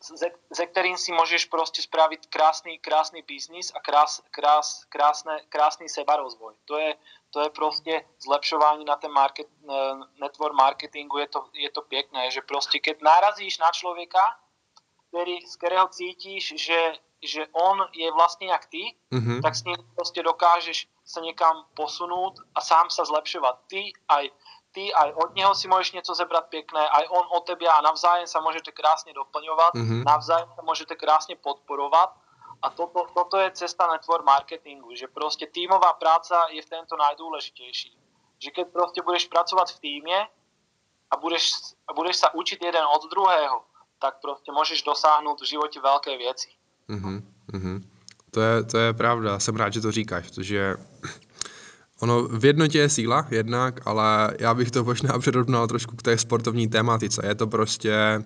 ze, 0.02 0.30
ze 0.50 0.66
kterým 0.66 0.96
si 0.96 1.12
můžeš 1.12 1.44
prostě 1.44 1.82
spravit 1.82 2.26
krásný, 2.26 2.78
krásný 2.78 3.22
biznis 3.22 3.72
a 3.74 3.80
krás, 3.80 4.22
krás, 4.30 4.84
krásne, 4.84 5.40
krásný 5.48 5.88
sebarozvoj. 5.88 6.54
To 6.64 6.78
je, 6.78 6.96
to 7.30 7.40
je 7.40 7.50
prostě 7.50 8.04
zlepšování 8.18 8.84
na 8.84 8.96
ten 8.96 9.12
market, 9.12 9.46
network 10.20 10.54
marketingu, 10.54 11.18
je 11.18 11.28
to, 11.28 11.44
je 11.52 11.70
to 11.70 11.82
pěkné, 11.82 12.30
že 12.30 12.40
prostě 12.40 12.78
keď 12.78 13.02
narazíš 13.02 13.58
na 13.58 13.70
člověka, 13.70 14.40
který, 15.08 15.46
z 15.46 15.56
kterého 15.56 15.88
cítíš, 15.88 16.54
že, 16.56 16.92
že 17.22 17.46
on 17.52 17.78
je 17.92 18.12
vlastně 18.12 18.48
jak 18.48 18.66
ty, 18.66 18.96
mm-hmm. 19.12 19.42
tak 19.42 19.54
s 19.54 19.64
ním 19.64 19.76
prostě 19.94 20.22
dokážeš 20.22 20.88
se 21.04 21.20
někam 21.20 21.66
posunout 21.74 22.34
a 22.54 22.60
sám 22.60 22.90
se 22.90 23.04
zlepšovat. 23.04 23.60
Ty 23.66 23.92
aj 24.08 24.30
ty 24.72 24.92
aj 24.92 25.12
od 25.14 25.34
něho 25.34 25.54
si 25.54 25.68
můžeš 25.68 25.92
něco 25.92 26.14
zebrat 26.14 26.46
pěkné, 26.48 26.88
aj 26.88 27.04
on 27.10 27.24
od 27.30 27.46
tebe 27.46 27.66
a 27.66 27.80
navzájem 27.80 28.26
se 28.26 28.40
můžete 28.40 28.72
krásně 28.72 29.12
doplňovat, 29.12 29.74
mm-hmm. 29.74 30.04
navzájem 30.04 30.48
se 30.54 30.62
můžete 30.62 30.94
krásně 30.96 31.36
podporovat 31.36 32.14
a 32.62 32.70
toto, 32.70 33.06
toto 33.14 33.36
je 33.36 33.50
cesta 33.50 33.86
network 33.92 34.24
marketingu, 34.24 34.94
že 34.94 35.06
prostě 35.08 35.46
týmová 35.46 35.92
práca 35.92 36.46
je 36.50 36.62
v 36.62 36.70
tento 36.70 36.96
najdůležitější. 36.96 37.98
Že 38.38 38.50
keď 38.50 38.68
prostě 38.72 39.02
budeš 39.02 39.26
pracovat 39.26 39.70
v 39.70 39.80
týmě 39.80 40.28
a 41.10 41.16
budeš, 41.16 41.52
a 41.88 41.92
budeš 41.92 42.16
sa 42.16 42.28
učiť 42.30 42.62
jeden 42.62 42.84
od 42.84 43.10
druhého, 43.10 43.64
tak 43.98 44.20
prostě 44.20 44.52
můžeš 44.52 44.82
dosáhnout 44.82 45.40
v 45.40 45.44
životě 45.44 45.80
velké 45.80 46.16
věci. 46.16 46.48
Mm-hmm. 46.88 47.82
To, 48.30 48.40
je, 48.40 48.64
to 48.64 48.78
je 48.78 48.92
pravda, 48.94 49.38
jsem 49.38 49.56
rád, 49.56 49.72
že 49.72 49.80
to 49.80 49.92
říkáš, 49.92 50.28
protože 50.28 50.76
Ono 52.00 52.22
v 52.22 52.44
jednotě 52.44 52.78
je 52.78 52.88
síla 52.88 53.26
jednak, 53.30 53.80
ale 53.84 54.34
já 54.38 54.54
bych 54.54 54.70
to 54.70 54.84
možná 54.84 55.18
přirovnal 55.18 55.66
trošku 55.66 55.96
k 55.96 56.02
té 56.02 56.18
sportovní 56.18 56.68
tématice. 56.68 57.22
Je 57.26 57.34
to 57.34 57.46
prostě, 57.46 58.24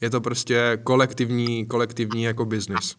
je 0.00 0.10
to 0.10 0.20
prostě 0.20 0.78
kolektivní, 0.84 1.66
kolektivní 1.66 2.22
jako 2.22 2.44
biznis. 2.44 2.96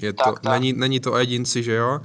Je 0.00 0.12
to, 0.12 0.24
tak, 0.24 0.40
tak. 0.40 0.52
Není, 0.52 0.72
není 0.72 1.00
to 1.00 1.18
jedinci, 1.18 1.62
že 1.62 1.74
jo? 1.74 2.00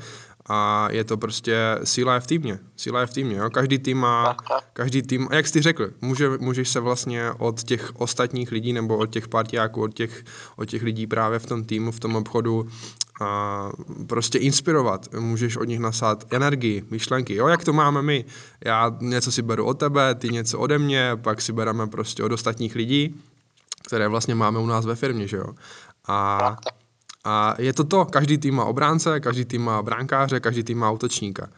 A 0.49 0.87
je 0.91 1.03
to 1.03 1.17
prostě 1.17 1.79
síla 1.83 2.13
je 2.13 2.19
v 2.19 2.27
týmě. 2.27 2.59
Síla 2.75 2.99
je 3.01 3.07
v 3.07 3.13
týmě, 3.13 3.35
jo? 3.35 3.49
Každý 3.49 3.79
tým 3.79 3.97
má, 3.97 4.37
každý 4.73 5.01
tým, 5.01 5.27
a 5.31 5.35
jak 5.35 5.47
jsi 5.47 5.61
řekl, 5.61 5.89
může, 6.01 6.29
můžeš 6.29 6.69
se 6.69 6.79
vlastně 6.79 7.31
od 7.37 7.63
těch 7.63 7.91
ostatních 7.95 8.51
lidí 8.51 8.73
nebo 8.73 8.97
od 8.97 9.05
těch 9.05 9.27
partiáků, 9.27 9.81
od 9.81 9.93
těch, 9.93 10.23
od 10.55 10.65
těch 10.65 10.83
lidí 10.83 11.07
právě 11.07 11.39
v 11.39 11.45
tom 11.45 11.63
týmu, 11.63 11.91
v 11.91 11.99
tom 11.99 12.15
obchodu 12.15 12.67
a 13.21 13.71
prostě 14.07 14.37
inspirovat. 14.37 15.13
Můžeš 15.13 15.57
od 15.57 15.63
nich 15.63 15.79
nasát 15.79 16.33
energii, 16.33 16.83
myšlenky. 16.89 17.35
Jo, 17.35 17.47
jak 17.47 17.63
to 17.63 17.73
máme 17.73 18.01
my? 18.01 18.25
Já 18.65 18.97
něco 18.99 19.31
si 19.31 19.41
beru 19.41 19.65
od 19.65 19.79
tebe, 19.79 20.15
ty 20.15 20.29
něco 20.29 20.59
ode 20.59 20.79
mě, 20.79 21.11
pak 21.15 21.41
si 21.41 21.53
bereme 21.53 21.87
prostě 21.87 22.23
od 22.23 22.31
ostatních 22.31 22.75
lidí, 22.75 23.21
které 23.87 24.07
vlastně 24.07 24.35
máme 24.35 24.59
u 24.59 24.65
nás 24.65 24.85
ve 24.85 24.95
firmě, 24.95 25.27
že 25.27 25.37
jo? 25.37 25.47
A 26.07 26.57
a 27.27 27.55
je 27.59 27.73
to 27.73 27.83
to, 27.83 28.05
každý 28.05 28.37
tým 28.37 28.55
má 28.55 28.65
obránce, 28.65 29.19
každý 29.19 29.45
tým 29.45 29.61
má 29.63 29.81
bránkáře, 29.81 30.39
každý 30.39 30.63
tým 30.63 30.79
má 30.79 30.91
útočníka. 30.91 31.49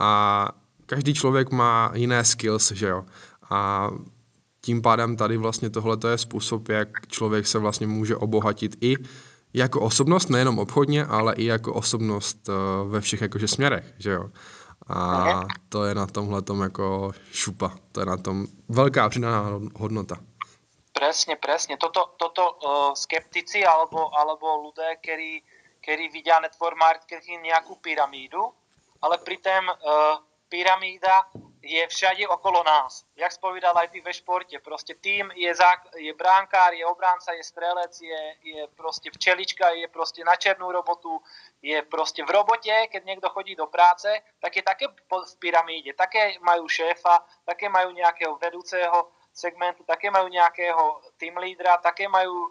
A 0.00 0.48
každý 0.86 1.14
člověk 1.14 1.50
má 1.50 1.90
jiné 1.94 2.24
skills, 2.24 2.72
že 2.72 2.86
jo. 2.86 3.04
A 3.50 3.90
tím 4.60 4.82
pádem 4.82 5.16
tady 5.16 5.36
vlastně 5.36 5.70
tohle 5.70 5.98
je 6.10 6.18
způsob, 6.18 6.68
jak 6.68 7.06
člověk 7.06 7.46
se 7.46 7.58
vlastně 7.58 7.86
může 7.86 8.16
obohatit 8.16 8.76
i 8.80 8.96
jako 9.54 9.80
osobnost, 9.80 10.30
nejenom 10.30 10.58
obchodně, 10.58 11.04
ale 11.04 11.34
i 11.34 11.44
jako 11.44 11.74
osobnost 11.74 12.48
uh, 12.48 12.90
ve 12.90 13.00
všech 13.00 13.20
jakože 13.20 13.48
směrech, 13.48 13.94
že 13.98 14.10
jo. 14.10 14.30
A 14.88 15.42
to 15.68 15.84
je 15.84 15.94
na 15.94 16.06
tomhle 16.06 16.42
jako 16.62 17.12
šupa, 17.32 17.72
to 17.92 18.00
je 18.00 18.06
na 18.06 18.16
tom 18.16 18.46
velká 18.68 19.08
přidaná 19.08 19.60
hodnota. 19.74 20.16
Presne, 21.06 21.38
presne. 21.38 21.78
Toto, 21.78 22.18
toto 22.18 22.42
uh, 22.42 22.90
skeptici 22.98 23.62
alebo, 23.62 24.10
alebo 24.10 24.58
ľudia, 24.58 24.98
ktorí, 24.98 25.38
ktorí 25.78 26.10
vidia 26.10 26.42
network 26.42 26.74
marketing 26.74 27.46
nejakú 27.46 27.78
pyramídu, 27.78 28.42
ale 28.98 29.22
pritom 29.22 29.70
uh, 29.70 30.18
pyramída 30.50 31.30
je 31.62 31.78
všade 31.86 32.26
okolo 32.26 32.66
nás. 32.66 33.06
Jak 33.14 33.30
spovídal 33.30 33.78
aj 33.78 33.94
ty 33.94 34.02
ve 34.02 34.10
športe. 34.10 34.58
Proste 34.58 34.98
tým 34.98 35.30
je, 35.38 35.46
zák- 35.54 35.94
je 35.94 36.10
bránkár, 36.10 36.74
je 36.74 36.82
obránca, 36.82 37.38
je 37.38 37.46
strelec, 37.46 37.94
je, 38.02 38.22
je 38.42 38.66
proste 38.74 39.06
včelička, 39.06 39.78
je 39.78 39.86
proste 39.86 40.26
na 40.26 40.34
černú 40.34 40.74
robotu, 40.74 41.22
je 41.62 41.86
proste 41.86 42.26
v 42.26 42.34
robote, 42.34 42.90
keď 42.90 43.02
niekto 43.06 43.30
chodí 43.30 43.54
do 43.54 43.70
práce, 43.70 44.10
tak 44.42 44.58
je 44.58 44.62
také 44.66 44.90
v 44.90 45.34
pyramíde. 45.38 45.94
Také 45.94 46.34
majú 46.42 46.66
šéfa, 46.66 47.22
také 47.46 47.70
majú 47.70 47.94
nejakého 47.94 48.34
vedúceho, 48.42 49.14
segmentu, 49.36 49.84
také 49.84 50.08
majú 50.08 50.32
nejakého 50.32 51.04
team 51.20 51.36
lídra, 51.36 51.76
také 51.84 52.08
majú 52.08 52.32
e, 52.32 52.50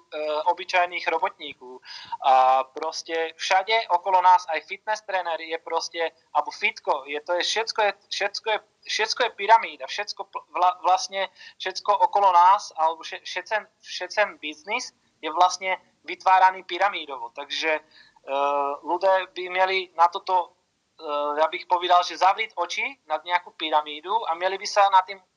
obyčajných 0.53 1.07
robotníků. 1.07 1.81
A 2.21 2.63
prostě 2.63 3.33
všade 3.35 3.89
okolo 3.89 4.21
nás, 4.21 4.45
aj 4.49 4.61
fitness 4.61 5.01
trenér 5.01 5.41
je 5.41 5.57
prostě, 5.57 6.11
alebo 6.33 6.51
fitko, 6.51 7.03
je 7.05 7.21
to 7.21 7.33
je, 7.33 7.43
všetko 7.43 7.81
je, 7.81 7.93
všetko 8.09 8.49
je, 8.51 8.59
všetko 8.87 9.23
je 9.23 9.29
pyramída, 9.29 9.85
všetko 9.87 10.21
vla, 10.53 10.77
vlastne, 10.85 11.29
všetko 11.57 11.97
okolo 11.97 12.31
nás, 12.31 12.71
alebo 12.77 13.01
všetcen, 13.01 13.67
všetcen 13.81 14.37
biznis 14.37 14.93
je 15.21 15.31
vlastne 15.31 15.77
vytváraný 16.05 16.63
pyramídovo. 16.63 17.33
Takže 17.33 17.81
uh, 17.81 18.77
ľudia 18.85 19.25
by 19.33 19.49
měli 19.49 19.89
na 19.97 20.07
toto, 20.07 20.53
uh, 21.01 21.37
já 21.37 21.47
bych 21.47 21.65
povedal, 21.65 22.03
že 22.03 22.17
zavřít 22.17 22.53
oči 22.55 22.97
nad 23.07 23.25
nějakou 23.25 23.51
pyramídu 23.57 24.29
a 24.29 24.33
měli 24.33 24.57
by 24.57 24.67
se 24.67 24.79
na 24.79 25.01
Eh, 25.01 25.34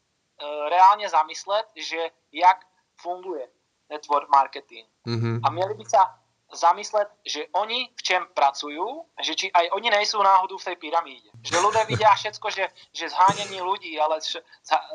reálně 0.68 1.08
zamyslet, 1.08 1.66
že 1.76 2.10
jak 2.32 2.64
funguje 3.00 3.48
network 3.90 4.28
marketing. 4.28 4.86
Mm-hmm. 5.06 5.40
A 5.44 5.50
měli 5.50 5.74
by 5.74 5.84
se 5.84 5.96
zamyslet, 6.52 7.08
že 7.26 7.46
oni 7.52 7.90
v 7.96 8.02
čem 8.02 8.26
pracují, 8.34 8.80
že 9.22 9.34
či 9.34 9.52
aj 9.52 9.68
oni 9.72 9.90
nejsou 9.90 10.22
náhodou 10.22 10.58
v 10.58 10.64
té 10.64 10.76
pyramíde. 10.76 11.30
Že 11.44 11.58
lidé 11.58 11.84
vidí 11.84 12.04
všetko, 12.14 12.50
že, 12.50 12.68
že 12.92 13.08
zhánění 13.08 13.62
lidí, 13.62 14.00
ale 14.00 14.20
š, 14.20 14.40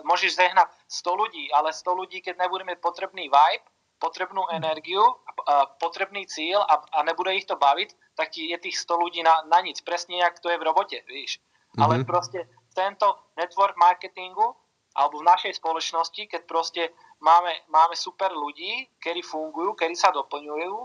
můžeš 0.03 0.35
zehnat 0.35 0.69
100 0.87 1.15
lidí, 1.15 1.51
ale 1.51 1.73
100 1.73 1.93
lidí, 1.93 2.21
keď 2.21 2.37
nebude 2.37 2.63
mít 2.63 2.81
potřebný 2.81 3.21
vibe, 3.21 3.65
potřebnou 3.99 4.49
energiu, 4.49 5.15
a 5.47 5.65
potřebný 5.65 6.27
cíl 6.27 6.61
a, 6.61 6.73
a 6.91 7.03
nebude 7.03 7.33
jich 7.33 7.45
to 7.45 7.55
bavit, 7.55 7.97
tak 8.15 8.29
ti 8.29 8.49
je 8.49 8.57
těch 8.57 8.77
100 8.77 8.97
lidí 8.97 9.23
na, 9.23 9.41
na 9.41 9.61
nic. 9.61 9.81
Přesně 9.81 10.23
jak 10.23 10.39
to 10.39 10.49
je 10.49 10.57
v 10.57 10.61
robotě, 10.61 11.03
víš. 11.07 11.39
Mm-hmm. 11.39 11.83
Ale 11.83 12.03
prostě 12.03 12.49
tento 12.73 13.19
network 13.37 13.77
marketingu 13.77 14.55
alebo 14.95 15.19
v 15.19 15.29
našej 15.29 15.53
spoločnosti, 15.57 16.29
keď 16.29 16.41
proste 16.45 16.93
máme, 17.19 17.51
máme 17.67 17.95
super 17.97 18.29
ľudí, 18.31 18.89
ktorí 19.01 19.21
fungujú, 19.25 19.73
ktorí 19.73 19.95
sa 19.97 20.13
doplňujú 20.13 20.75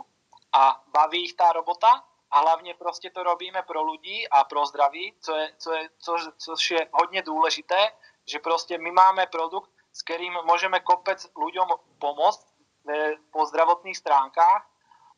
a 0.53 0.81
baví 0.93 1.29
ich 1.29 1.37
tá 1.37 1.53
robota 1.53 2.05
a 2.31 2.41
hlavně 2.41 2.75
prostě 2.75 3.11
to 3.11 3.23
robíme 3.23 3.63
pro 3.63 3.85
lidi 3.85 4.29
a 4.29 4.45
pro 4.45 4.67
zdraví, 4.67 5.15
co 5.21 5.37
je, 5.37 5.53
co 5.59 5.73
je, 5.73 5.91
co, 5.99 6.17
což 6.39 6.71
je 6.71 6.89
hodně 6.93 7.23
důležité, 7.23 7.93
že 8.27 8.39
prostě 8.39 8.79
my 8.79 8.91
máme 8.91 9.27
produkt, 9.27 9.71
s 9.93 10.03
kterým 10.03 10.37
můžeme 10.45 10.81
kopec 10.81 11.27
ľuďom 11.37 11.69
pomoct 11.99 12.47
po 13.31 13.47
zdravotných 13.47 13.97
stránkách 13.97 14.71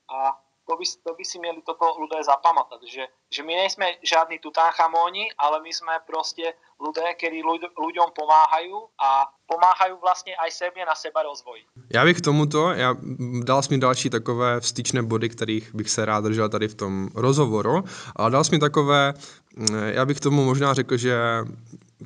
a 0.09 0.43
to 0.71 0.77
by, 0.79 0.87
to 1.03 1.13
by 1.19 1.25
si 1.27 1.39
měli 1.43 1.61
toto 1.67 1.99
ľudé 1.99 2.23
zapamatať, 2.23 2.81
že, 2.87 3.05
že 3.27 3.43
my 3.43 3.55
nejsme 3.59 3.87
žádní 4.07 4.39
tutanchamóni, 4.39 5.35
ale 5.39 5.59
my 5.63 5.73
jsme 5.75 5.95
prostě 6.07 6.55
ľudé, 6.81 7.15
kteří 7.19 7.43
ľuďom 7.75 8.09
pomáhají 8.15 8.73
a 9.03 9.27
pomáhají 9.47 9.93
vlastně 10.01 10.37
aj 10.37 10.51
sebě 10.51 10.87
na 10.87 10.95
seba 10.95 11.23
rozvoj. 11.23 11.59
Já 11.95 12.05
bych 12.05 12.17
k 12.19 12.25
tomuto, 12.25 12.71
já 12.71 12.95
dal 13.45 13.63
jsi 13.63 13.75
mi 13.75 13.79
další 13.79 14.11
takové 14.11 14.61
vstyčné 14.61 15.03
body, 15.03 15.29
kterých 15.29 15.75
bych 15.75 15.91
se 15.91 16.05
rád 16.05 16.25
držel 16.25 16.49
tady 16.49 16.69
v 16.69 16.75
tom 16.75 17.09
rozhovoru, 17.15 17.85
ale 18.17 18.31
dal 18.31 18.45
jsi 18.45 18.53
mi 18.53 18.59
takové, 18.59 19.15
mm, 19.57 19.75
já 19.75 20.07
bych 20.07 20.21
tomu 20.21 20.45
možná 20.45 20.75
řekl, 20.75 20.97
že 20.97 21.15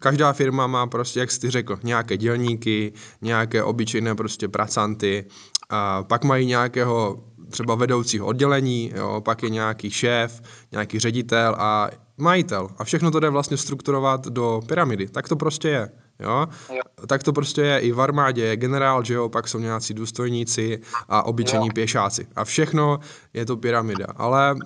každá 0.01 0.33
firma 0.33 0.67
má 0.67 0.87
prostě, 0.87 1.21
jak 1.21 1.31
jsi 1.31 1.51
řekl, 1.51 1.79
nějaké 1.83 2.17
dělníky, 2.17 2.93
nějaké 3.23 3.63
obyčejné 3.65 4.15
prostě 4.15 4.49
pracanty, 4.49 5.25
a 5.71 6.03
pak 6.03 6.25
mají 6.25 6.47
nějakého 6.47 7.25
třeba 7.51 7.75
vedoucího 7.75 8.27
oddělení, 8.27 8.93
jo, 8.97 9.21
pak 9.25 9.43
je 9.43 9.51
nějaký 9.51 9.91
šéf, 9.91 10.43
nějaký 10.73 10.99
ředitel 10.99 11.57
a 11.59 11.91
majitel. 12.19 12.69
A 12.79 12.85
všechno 12.85 13.11
to 13.11 13.21
jde 13.21 13.31
vlastně 13.31 13.57
strukturovat 13.57 14.27
do 14.27 14.61
pyramidy. 14.67 15.09
Tak 15.09 15.29
to 15.29 15.37
prostě 15.37 15.69
je. 15.69 15.91
Jo? 16.21 16.47
jo. 16.71 17.07
Tak 17.07 17.23
to 17.23 17.33
prostě 17.33 17.63
je 17.63 17.79
i 17.79 17.93
v 17.93 18.01
armádě, 18.01 18.43
je 18.43 18.57
generál, 18.57 19.05
že 19.05 19.15
jo, 19.15 19.29
pak 19.29 19.49
jsou 19.49 19.59
nějací 19.59 19.95
důstojníci 19.95 20.81
a 21.09 21.23
obyčejní 21.23 21.67
jo. 21.67 21.73
pěšáci. 21.75 22.27
A 22.37 22.45
všechno 22.45 22.99
je 23.35 23.47
to 23.47 23.57
pyramida. 23.57 24.07
Ale 24.17 24.57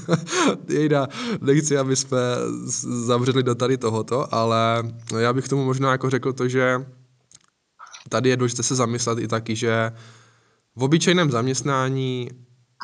jejda, 0.68 1.08
nechci, 1.40 1.78
aby 1.78 1.96
jsme 1.96 2.18
zavřeli 3.04 3.42
do 3.42 3.54
tady 3.54 3.78
tohoto, 3.78 4.34
ale 4.34 4.82
já 5.18 5.32
bych 5.32 5.48
tomu 5.48 5.64
možná 5.64 5.92
jako 5.92 6.10
řekl 6.10 6.32
to, 6.32 6.48
že 6.48 6.86
tady 8.08 8.28
je 8.28 8.36
důležité 8.36 8.62
se 8.62 8.74
zamyslet 8.74 9.18
i 9.18 9.28
taky, 9.28 9.56
že 9.56 9.92
v 10.76 10.82
obyčejném 10.82 11.30
zaměstnání 11.30 12.30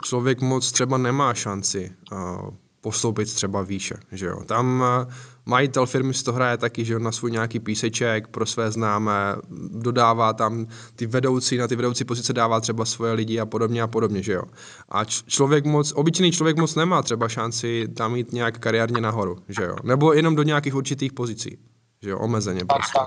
člověk 0.05 0.41
moc 0.41 0.73
třeba 0.73 0.99
nemá 0.99 1.35
šanci 1.35 1.93
uh, 2.13 2.51
postoupit 2.81 3.35
třeba 3.35 3.63
výše, 3.63 3.95
že 4.13 4.27
jo. 4.27 4.43
Tam 4.47 4.81
uh, 4.81 5.13
majitel 5.47 5.87
firmy 5.87 6.15
si 6.15 6.25
to 6.25 6.33
hraje 6.33 6.57
taky, 6.57 6.85
že 6.85 6.99
na 6.99 7.13
svůj 7.13 7.31
nějaký 7.31 7.61
píseček 7.61 8.29
pro 8.29 8.47
své 8.47 8.71
známé, 8.71 9.37
dodává 9.71 10.33
tam 10.33 10.67
ty 10.97 11.07
vedoucí, 11.07 11.57
na 11.57 11.69
ty 11.69 11.77
vedoucí 11.77 12.05
pozice 12.05 12.33
dává 12.33 12.61
třeba 12.61 12.85
svoje 12.85 13.13
lidi 13.13 13.41
a 13.41 13.47
podobně 13.47 13.83
a 13.83 13.87
podobně, 13.87 14.23
že 14.23 14.33
jo. 14.33 14.43
A 14.89 15.05
člověk 15.05 15.65
moc, 15.65 15.93
obyčejný 15.93 16.33
člověk 16.33 16.57
moc 16.57 16.75
nemá 16.75 17.03
třeba 17.03 17.29
šanci 17.29 17.89
tam 17.97 18.17
jít 18.17 18.33
nějak 18.33 18.59
kariérně 18.59 19.01
nahoru, 19.01 19.37
že 19.49 19.63
jo. 19.63 19.77
Nebo 19.83 20.13
jenom 20.13 20.35
do 20.37 20.43
nějakých 20.43 20.75
určitých 20.75 21.13
pozicí, 21.13 21.59
že 22.03 22.11
jo, 22.11 22.19
omezeně 22.19 22.65
prostě. 22.65 22.99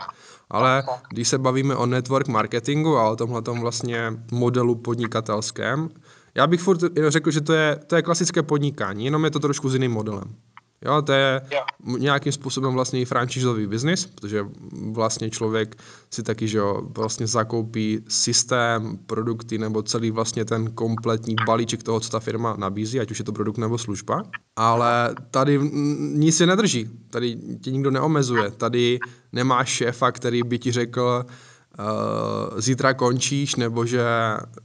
Ale 0.51 0.83
když 1.09 1.27
se 1.27 1.37
bavíme 1.37 1.75
o 1.75 1.85
network 1.85 2.27
marketingu 2.27 2.97
a 2.97 3.09
o 3.09 3.15
tomhle 3.15 3.41
vlastně 3.61 4.13
modelu 4.31 4.75
podnikatelském, 4.75 5.89
já 6.35 6.47
bych 6.47 6.61
furt 6.61 6.79
řekl, 7.07 7.31
že 7.31 7.41
to 7.41 7.53
je, 7.53 7.79
to 7.87 7.95
je 7.95 8.01
klasické 8.01 8.43
podnikání, 8.43 9.05
jenom 9.05 9.25
je 9.25 9.31
to 9.31 9.39
trošku 9.39 9.69
s 9.69 9.73
jiným 9.73 9.91
modelem. 9.91 10.35
Jo, 10.85 11.01
to 11.01 11.11
je 11.11 11.41
jo. 11.51 11.61
nějakým 11.97 12.31
způsobem 12.31 12.73
vlastně 12.73 13.01
i 13.01 13.05
franchízový 13.05 13.67
biznis, 13.67 14.05
protože 14.05 14.45
vlastně 14.91 15.29
člověk 15.29 15.75
si 16.13 16.23
taky, 16.23 16.47
že 16.47 16.57
jo, 16.57 16.81
vlastně 16.97 17.27
zakoupí 17.27 18.03
systém, 18.07 18.97
produkty 19.05 19.57
nebo 19.57 19.83
celý 19.83 20.11
vlastně 20.11 20.45
ten 20.45 20.71
kompletní 20.71 21.35
balíček 21.45 21.83
toho, 21.83 21.99
co 21.99 22.09
ta 22.09 22.19
firma 22.19 22.55
nabízí, 22.57 22.99
ať 22.99 23.11
už 23.11 23.19
je 23.19 23.25
to 23.25 23.31
produkt 23.31 23.57
nebo 23.57 23.77
služba. 23.77 24.23
Ale 24.55 25.15
tady 25.31 25.59
nic 25.99 26.37
se 26.37 26.45
nedrží, 26.45 26.89
tady 27.09 27.37
tě 27.61 27.71
nikdo 27.71 27.91
neomezuje, 27.91 28.51
tady 28.51 28.99
nemáš 29.31 29.69
šéfa, 29.69 30.11
který 30.11 30.43
by 30.43 30.59
ti 30.59 30.71
řekl, 30.71 31.25
uh, 31.79 32.59
zítra 32.59 32.93
končíš, 32.93 33.55
nebo 33.55 33.85
že 33.85 34.03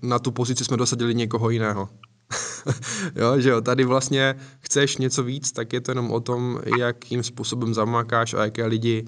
na 0.02 0.18
tu 0.18 0.31
pozici 0.31 0.64
jsme 0.64 0.76
dosadili 0.76 1.14
někoho 1.14 1.50
jiného. 1.50 1.88
jo, 3.14 3.40
že 3.40 3.50
jo, 3.50 3.61
tady 3.61 3.85
vlastně 3.85 4.35
chceš 4.61 4.96
něco 4.96 5.22
víc, 5.22 5.52
tak 5.52 5.72
je 5.72 5.81
to 5.81 5.90
jenom 5.90 6.12
o 6.12 6.20
tom, 6.20 6.61
jakým 6.79 7.22
způsobem 7.22 7.74
zamakáš 7.74 8.35
a 8.35 8.44
jaké 8.44 8.66
lidi 8.66 9.07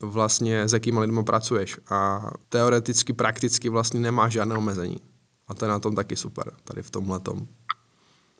vlastně, 0.00 0.68
s 0.68 0.72
jakými 0.72 1.00
lidmi 1.00 1.24
pracuješ. 1.24 1.76
A 1.90 2.20
teoreticky, 2.48 3.12
prakticky 3.12 3.68
vlastně 3.68 4.00
nemáš 4.00 4.32
žádné 4.32 4.56
omezení. 4.56 4.96
A 5.48 5.54
to 5.54 5.64
je 5.64 5.68
na 5.68 5.78
tom 5.78 5.94
taky 5.94 6.16
super, 6.16 6.52
tady 6.64 6.82
v 6.82 6.90
tomhle 6.90 7.20
tom. 7.20 7.46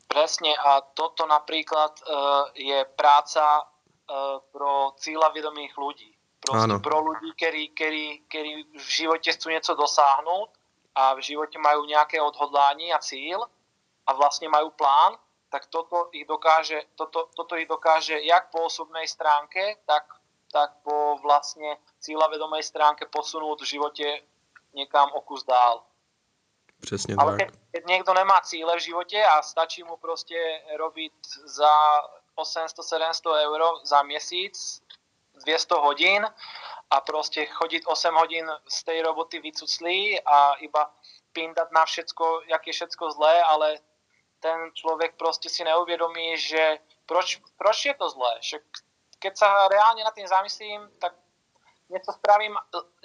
Presne 0.07 0.55
a 0.55 0.81
toto 0.81 1.27
napríklad 1.27 1.99
uh, 1.99 2.15
je 2.55 2.85
práca 2.95 3.59
uh, 3.59 4.39
pro 4.51 4.95
cíľavědomých 4.99 5.77
ľudí. 5.77 6.17
Prostě 6.39 6.63
ano. 6.63 6.79
pro 6.79 7.01
ľudí, 7.01 7.33
ktorí, 7.35 7.69
ktorí, 7.75 8.05
ktorí 8.29 8.51
v 8.77 8.89
živote 8.89 9.31
chcú 9.31 9.49
něco 9.49 9.73
dosáhnout 9.75 10.49
a 10.95 11.13
v 11.13 11.21
živote 11.21 11.59
majú 11.59 11.85
nejaké 11.85 12.21
odhodlání 12.21 12.93
a 12.93 12.99
cíl 12.99 13.39
a 14.07 14.13
vlastně 14.13 14.49
mají 14.49 14.71
plán, 14.71 15.17
tak 15.49 15.65
toto 15.65 16.09
ich 16.11 16.27
dokáže, 16.27 16.81
toto, 16.95 17.29
toto 17.35 17.55
ich 17.55 17.67
dokáže 17.67 18.19
jak 18.21 18.51
po 18.51 18.63
osobnej 18.63 19.07
stránke, 19.07 19.75
tak, 19.85 20.03
tak 20.51 20.71
po 20.83 21.17
vlastně 21.21 21.77
cílavedomej 21.99 22.63
stránke 22.63 23.05
posunout 23.05 23.61
v 23.61 23.65
životě 23.65 24.21
někam 24.73 25.11
o 25.13 25.21
kus 25.21 25.43
dál. 25.43 25.83
Přesně 26.81 27.15
Ale 27.19 27.37
tak. 27.37 27.49
keď 27.71 27.85
někdo 27.85 28.13
nemá 28.13 28.41
cíle 28.41 28.75
v 28.75 28.79
životě 28.79 29.25
a 29.25 29.41
stačí 29.41 29.83
mu 29.83 29.97
prostě 29.97 30.61
robit 30.77 31.13
za 31.45 32.01
800-700 32.37 33.33
euro 33.33 33.85
za 33.85 34.03
měsíc 34.03 34.81
200 35.33 35.75
hodin 35.75 36.27
a 36.89 37.01
prostě 37.01 37.45
chodit 37.45 37.83
8 37.85 38.15
hodin 38.15 38.51
z 38.67 38.83
té 38.83 39.01
roboty 39.01 39.39
vycuclí 39.39 40.21
a 40.21 40.53
iba 40.53 40.93
pindat 41.31 41.71
na 41.71 41.85
všetko, 41.85 42.41
jak 42.47 42.67
je 42.67 42.73
všetko 42.73 43.11
zlé, 43.11 43.43
ale 43.43 43.79
ten 44.39 44.71
člověk 44.73 45.15
prostě 45.15 45.49
si 45.49 45.63
neuvědomí, 45.63 46.37
že 46.37 46.77
proč, 47.05 47.41
proč 47.57 47.85
je 47.85 47.93
to 47.93 48.09
zlé. 48.09 48.33
Že 48.41 48.57
keď 49.19 49.37
sa 49.37 49.67
reálně 49.67 50.03
na 50.03 50.11
tým 50.11 50.27
zamyslím, 50.27 50.91
tak 50.99 51.13
něco 51.89 52.13
spravím, 52.13 52.57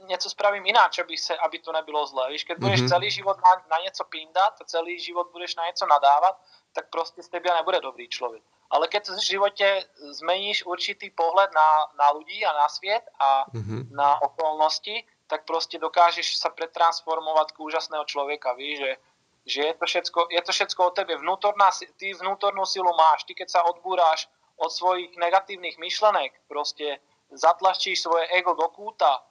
něco 0.02 0.30
spravím 0.30 0.66
ináč, 0.66 0.98
aby, 0.98 1.16
se, 1.16 1.36
aby 1.36 1.58
to 1.58 1.72
nebylo 1.72 2.06
zlé. 2.06 2.28
Víš, 2.30 2.44
keď 2.44 2.58
budeš 2.58 2.80
mm-hmm. 2.80 2.88
celý 2.88 3.10
život 3.10 3.36
na, 3.44 3.52
na 3.70 3.78
něco 3.84 4.04
pindat, 4.04 4.54
celý 4.66 5.00
život 5.00 5.32
budeš 5.32 5.56
na 5.56 5.66
něco 5.66 5.86
nadávat, 5.86 6.40
tak 6.72 6.90
prostě 6.90 7.22
z 7.22 7.28
tebe 7.28 7.50
nebude 7.54 7.80
dobrý 7.80 8.08
člověk. 8.08 8.42
Ale 8.70 8.88
keď 8.88 9.08
v 9.08 9.24
životě 9.24 9.84
zmeníš 9.96 10.64
určitý 10.64 11.10
pohled 11.10 11.52
na, 11.52 11.92
na 11.98 12.12
ľudí 12.12 12.40
a 12.44 12.52
na 12.52 12.68
svět 12.68 13.04
a 13.20 13.44
mm-hmm. 13.54 13.90
na 13.90 14.22
okolnosti, 14.22 15.04
tak 15.26 15.44
prostě 15.44 15.78
dokážeš 15.78 16.36
sa 16.36 16.48
pretransformovat 16.48 17.52
k 17.52 17.60
úžasného 17.60 18.04
člověka. 18.04 18.52
Víš, 18.52 18.78
že 18.78 18.96
že 19.46 19.60
je 19.62 19.74
to 19.74 19.86
všetko, 19.86 20.20
je 20.30 20.42
to 20.42 20.52
všetko 20.52 20.80
o 20.86 20.94
tebe. 20.94 21.18
Vnútorná, 21.18 21.70
ty 21.98 22.14
vnútornú 22.14 22.62
silu 22.66 22.90
máš. 22.94 23.24
Ty 23.26 23.34
keď 23.34 23.48
sa 23.50 23.60
odbúráš 23.66 24.28
od 24.56 24.70
svojich 24.70 25.16
negatívnych 25.16 25.78
myšlenek, 25.78 26.32
prostě 26.48 26.98
zatlačíš 27.32 28.02
svoje 28.02 28.26
ego 28.28 28.54
do 28.54 28.68
kúta 28.68 29.24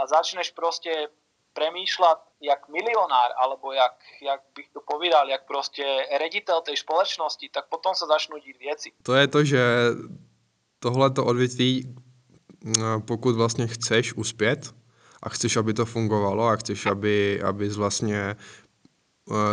a 0.00 0.06
začneš 0.06 0.50
prostě 0.50 1.08
premýšľať 1.52 2.18
jak 2.40 2.68
milionár, 2.68 3.30
alebo 3.36 3.72
jak, 3.72 3.92
jak 4.22 4.40
bych 4.54 4.68
to 4.68 4.80
povídal, 4.80 5.28
jak 5.28 5.46
prostě 5.46 6.06
reditel 6.18 6.60
tej 6.60 6.76
společnosti, 6.76 7.48
tak 7.48 7.68
potom 7.68 7.94
se 7.94 8.06
začnou 8.06 8.38
dít 8.38 8.58
věci. 8.58 8.92
To 9.02 9.14
je 9.14 9.28
to, 9.28 9.44
že 9.44 9.60
tohleto 10.78 11.24
odvětví, 11.24 11.94
pokud 13.06 13.36
vlastně 13.36 13.66
chceš 13.66 14.14
uspět 14.14 14.72
a 15.22 15.28
chceš, 15.28 15.56
aby 15.56 15.74
to 15.74 15.86
fungovalo 15.86 16.46
a 16.46 16.56
chceš, 16.56 16.86
aby, 16.86 17.42
aby 17.42 17.68
vlastně 17.68 18.36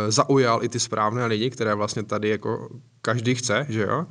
zaujal 0.08 0.64
i 0.64 0.68
ty 0.68 0.80
správné 0.80 1.26
lidi, 1.26 1.50
které 1.50 1.74
vlastně 1.74 2.02
tady 2.02 2.28
jako 2.28 2.68
každý 3.02 3.34
chce, 3.34 3.66
že 3.68 3.82
jo, 3.82 4.06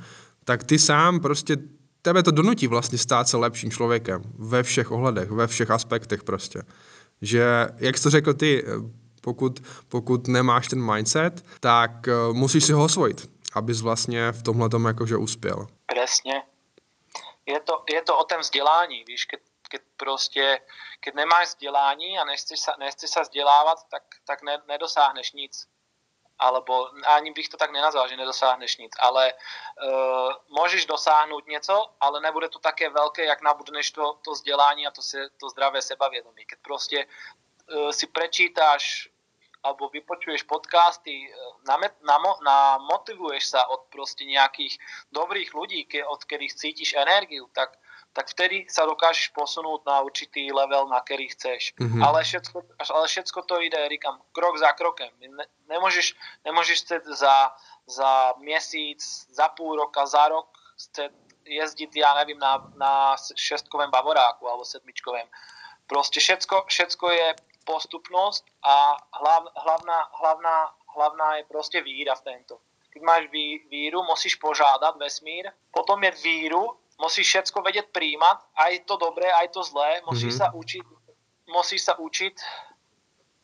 tak 0.45 0.63
ty 0.63 0.79
sám 0.79 1.19
prostě 1.19 1.57
tebe 2.01 2.23
to 2.23 2.31
donutí 2.31 2.67
vlastně 2.67 2.97
stát 2.97 3.27
se 3.27 3.37
lepším 3.37 3.71
člověkem 3.71 4.21
ve 4.37 4.63
všech 4.63 4.91
ohledech, 4.91 5.31
ve 5.31 5.47
všech 5.47 5.71
aspektech 5.71 6.23
prostě. 6.23 6.61
Že, 7.21 7.67
jak 7.77 7.97
jsi 7.97 8.03
to 8.03 8.09
řekl 8.09 8.33
ty, 8.33 8.63
eh, 8.63 8.71
pokud, 9.21 9.59
pokud 9.87 10.27
nemáš 10.27 10.67
ten 10.67 10.93
mindset, 10.93 11.45
tak 11.59 11.91
uh, 12.07 12.35
musíš 12.35 12.63
si 12.63 12.73
ho 12.73 12.83
osvojit, 12.83 13.29
abys 13.53 13.81
vlastně 13.81 14.31
v 14.31 14.43
tomhle 14.43 14.69
tom 14.69 14.85
jakože 14.85 15.17
uspěl. 15.17 15.67
Přesně. 15.93 16.33
Je 17.45 17.59
to, 17.59 17.83
je 17.93 18.01
to 18.01 18.17
o 18.17 18.23
tom 18.23 18.39
vzdělání, 18.39 19.03
víš, 19.07 19.25
keď, 19.25 19.39
keď 19.67 19.81
prostě 19.97 20.61
keď 20.99 21.13
nemáš 21.13 21.47
vzdělání 21.47 22.19
a 22.19 22.23
nechceš 22.23 22.59
sa, 22.59 22.75
nechceš 22.79 23.09
sa 23.09 23.21
vzdělávat, 23.21 23.87
tak, 23.89 24.03
tak 24.25 24.41
ne, 24.41 24.61
nedosáhneš 24.67 25.31
nic. 25.31 25.67
Alebo 26.39 26.93
ani 27.05 27.31
bych 27.33 27.49
to 27.49 27.57
tak 27.57 27.71
nenazval, 27.71 28.07
že 28.07 28.17
nedosáhneš 28.17 28.77
nic, 28.77 28.93
ale 28.99 29.33
uh, 29.33 30.31
můžeš 30.47 30.85
dosáhnout 30.85 31.47
něco, 31.47 31.93
ale 31.99 32.21
nebude 32.21 32.49
to 32.49 32.59
také 32.59 32.89
velké, 32.89 33.25
jak 33.25 33.41
nabudneš 33.41 33.91
to, 33.91 34.13
to 34.21 34.31
vzdělání 34.31 34.87
a 34.87 34.91
to, 34.91 35.01
se, 35.01 35.29
to 35.39 35.49
zdravé 35.49 35.81
sebavědomí. 35.81 36.45
Keď 36.45 36.59
prostě 36.61 37.07
si 37.91 38.07
prečítaš 38.07 39.09
alebo 39.63 39.89
vypočuješ 39.89 40.43
podcasty, 40.47 41.33
namotivuješ 42.79 43.43
sa 43.43 43.67
od 43.67 43.91
proste 43.91 44.23
nejakých 44.23 44.79
dobrých 45.11 45.51
ke, 45.89 46.05
od 46.05 46.23
ktorých 46.23 46.55
cítiš 46.55 46.93
energiu, 46.93 47.49
tak, 47.51 47.75
tak 48.17 48.33
vtedy 48.33 48.65
sa 48.65 48.89
dokážeš 48.89 49.29
posunúť 49.29 49.85
na 49.85 50.01
určitý 50.01 50.49
level, 50.49 50.89
na 50.89 51.05
ktorý 51.05 51.29
chceš. 51.37 51.77
Mm-hmm. 51.77 52.01
Ale, 52.01 52.25
všetko, 52.25 52.57
ale 52.81 53.05
všetko 53.05 53.39
to 53.45 53.55
ide, 53.61 53.77
říkám, 53.77 54.17
krok 54.33 54.57
za 54.57 54.73
krokem. 54.73 55.13
Ne, 55.21 55.45
nemôžeš, 55.69 56.17
nemôžeš 56.41 57.05
za, 57.13 57.53
za 57.85 58.33
měsíc, 58.41 59.29
za 59.29 59.53
půl 59.53 59.77
roka, 59.77 60.01
za 60.09 60.33
rok 60.33 60.49
jezdiť, 61.47 61.91
ja 61.95 62.11
nevím, 62.19 62.41
na, 62.41 62.59
na 62.75 63.15
šestkovém 63.15 63.87
bavoráku 63.87 64.49
alebo 64.49 64.67
sedmičkovém. 64.67 65.29
Proste 65.87 66.19
všetko, 66.19 66.67
všetko 66.67 67.05
je 67.11 67.27
postupnosť 67.63 68.43
a 68.63 68.99
hlav, 69.23 69.47
hlavná, 69.55 69.99
hlavná, 70.19 70.55
hlavná 70.91 71.27
je 71.39 71.43
proste 71.47 71.79
víra 71.81 72.15
v 72.19 72.25
tento. 72.33 72.59
Keď 72.91 73.01
máš 73.03 73.23
ví, 73.31 73.63
víru, 73.71 74.03
musíš 74.03 74.35
požádať 74.35 74.99
vesmír, 74.99 75.47
potom 75.71 76.03
je 76.03 76.11
víru, 76.23 76.75
musíš 76.97 77.27
všetko 77.29 77.61
vedieť 77.61 77.87
príjmať, 77.93 78.37
aj 78.57 78.73
to 78.89 78.95
dobré, 78.97 79.29
aj 79.29 79.53
to 79.53 79.61
zlé, 79.63 80.01
musíš 80.05 80.37
mm-hmm. 80.37 80.51
sa 80.51 80.57
učiť, 80.57 80.85
musíš 81.49 81.81
sa 81.85 81.93
učiť 81.97 82.35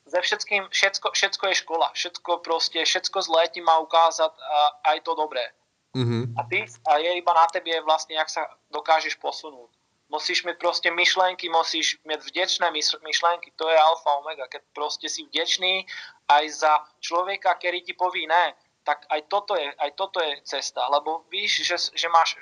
ze 0.03 0.19
všetkým, 0.19 0.67
všetko, 0.67 1.07
všetko 1.15 1.43
je 1.47 1.55
škola, 1.63 1.87
všetko 1.95 2.31
proste, 2.43 2.83
všetko 2.83 3.17
zlé 3.23 3.47
ti 3.53 3.63
má 3.63 3.79
ukázať 3.79 4.33
a, 4.35 4.91
aj 4.93 4.97
to 5.07 5.15
dobré. 5.15 5.45
Mm-hmm. 5.93 6.23
A 6.35 6.41
ty, 6.49 6.65
a 6.89 6.91
je 6.97 7.11
iba 7.21 7.33
na 7.37 7.45
tebe 7.47 7.71
vlastne, 7.85 8.17
jak 8.17 8.29
sa 8.29 8.49
dokážeš 8.73 9.15
posunúť 9.21 9.69
musíš 10.13 10.45
mať 10.45 10.61
proste 10.61 10.93
myšlenky, 10.93 11.49
musíš 11.49 11.97
mať 12.05 12.21
vdečné 12.21 12.69
myšlenky, 13.01 13.49
to 13.57 13.65
je 13.65 13.73
alfa 13.73 14.21
omega. 14.21 14.45
Keď 14.45 14.61
proste 14.69 15.09
si 15.09 15.25
vdečný 15.25 15.89
aj 16.29 16.43
za 16.53 16.73
človeka, 17.01 17.57
ktorý 17.57 17.81
ti 17.81 17.97
poví 17.97 18.29
ne, 18.29 18.53
tak 18.85 19.09
aj 19.09 19.25
toto 19.25 19.57
je, 19.57 19.65
aj 19.65 19.91
toto 19.97 20.21
je 20.21 20.37
cesta, 20.45 20.85
lebo 20.85 21.25
víš, 21.33 21.65
že, 21.65 21.77
že 21.97 22.07
máš 22.13 22.37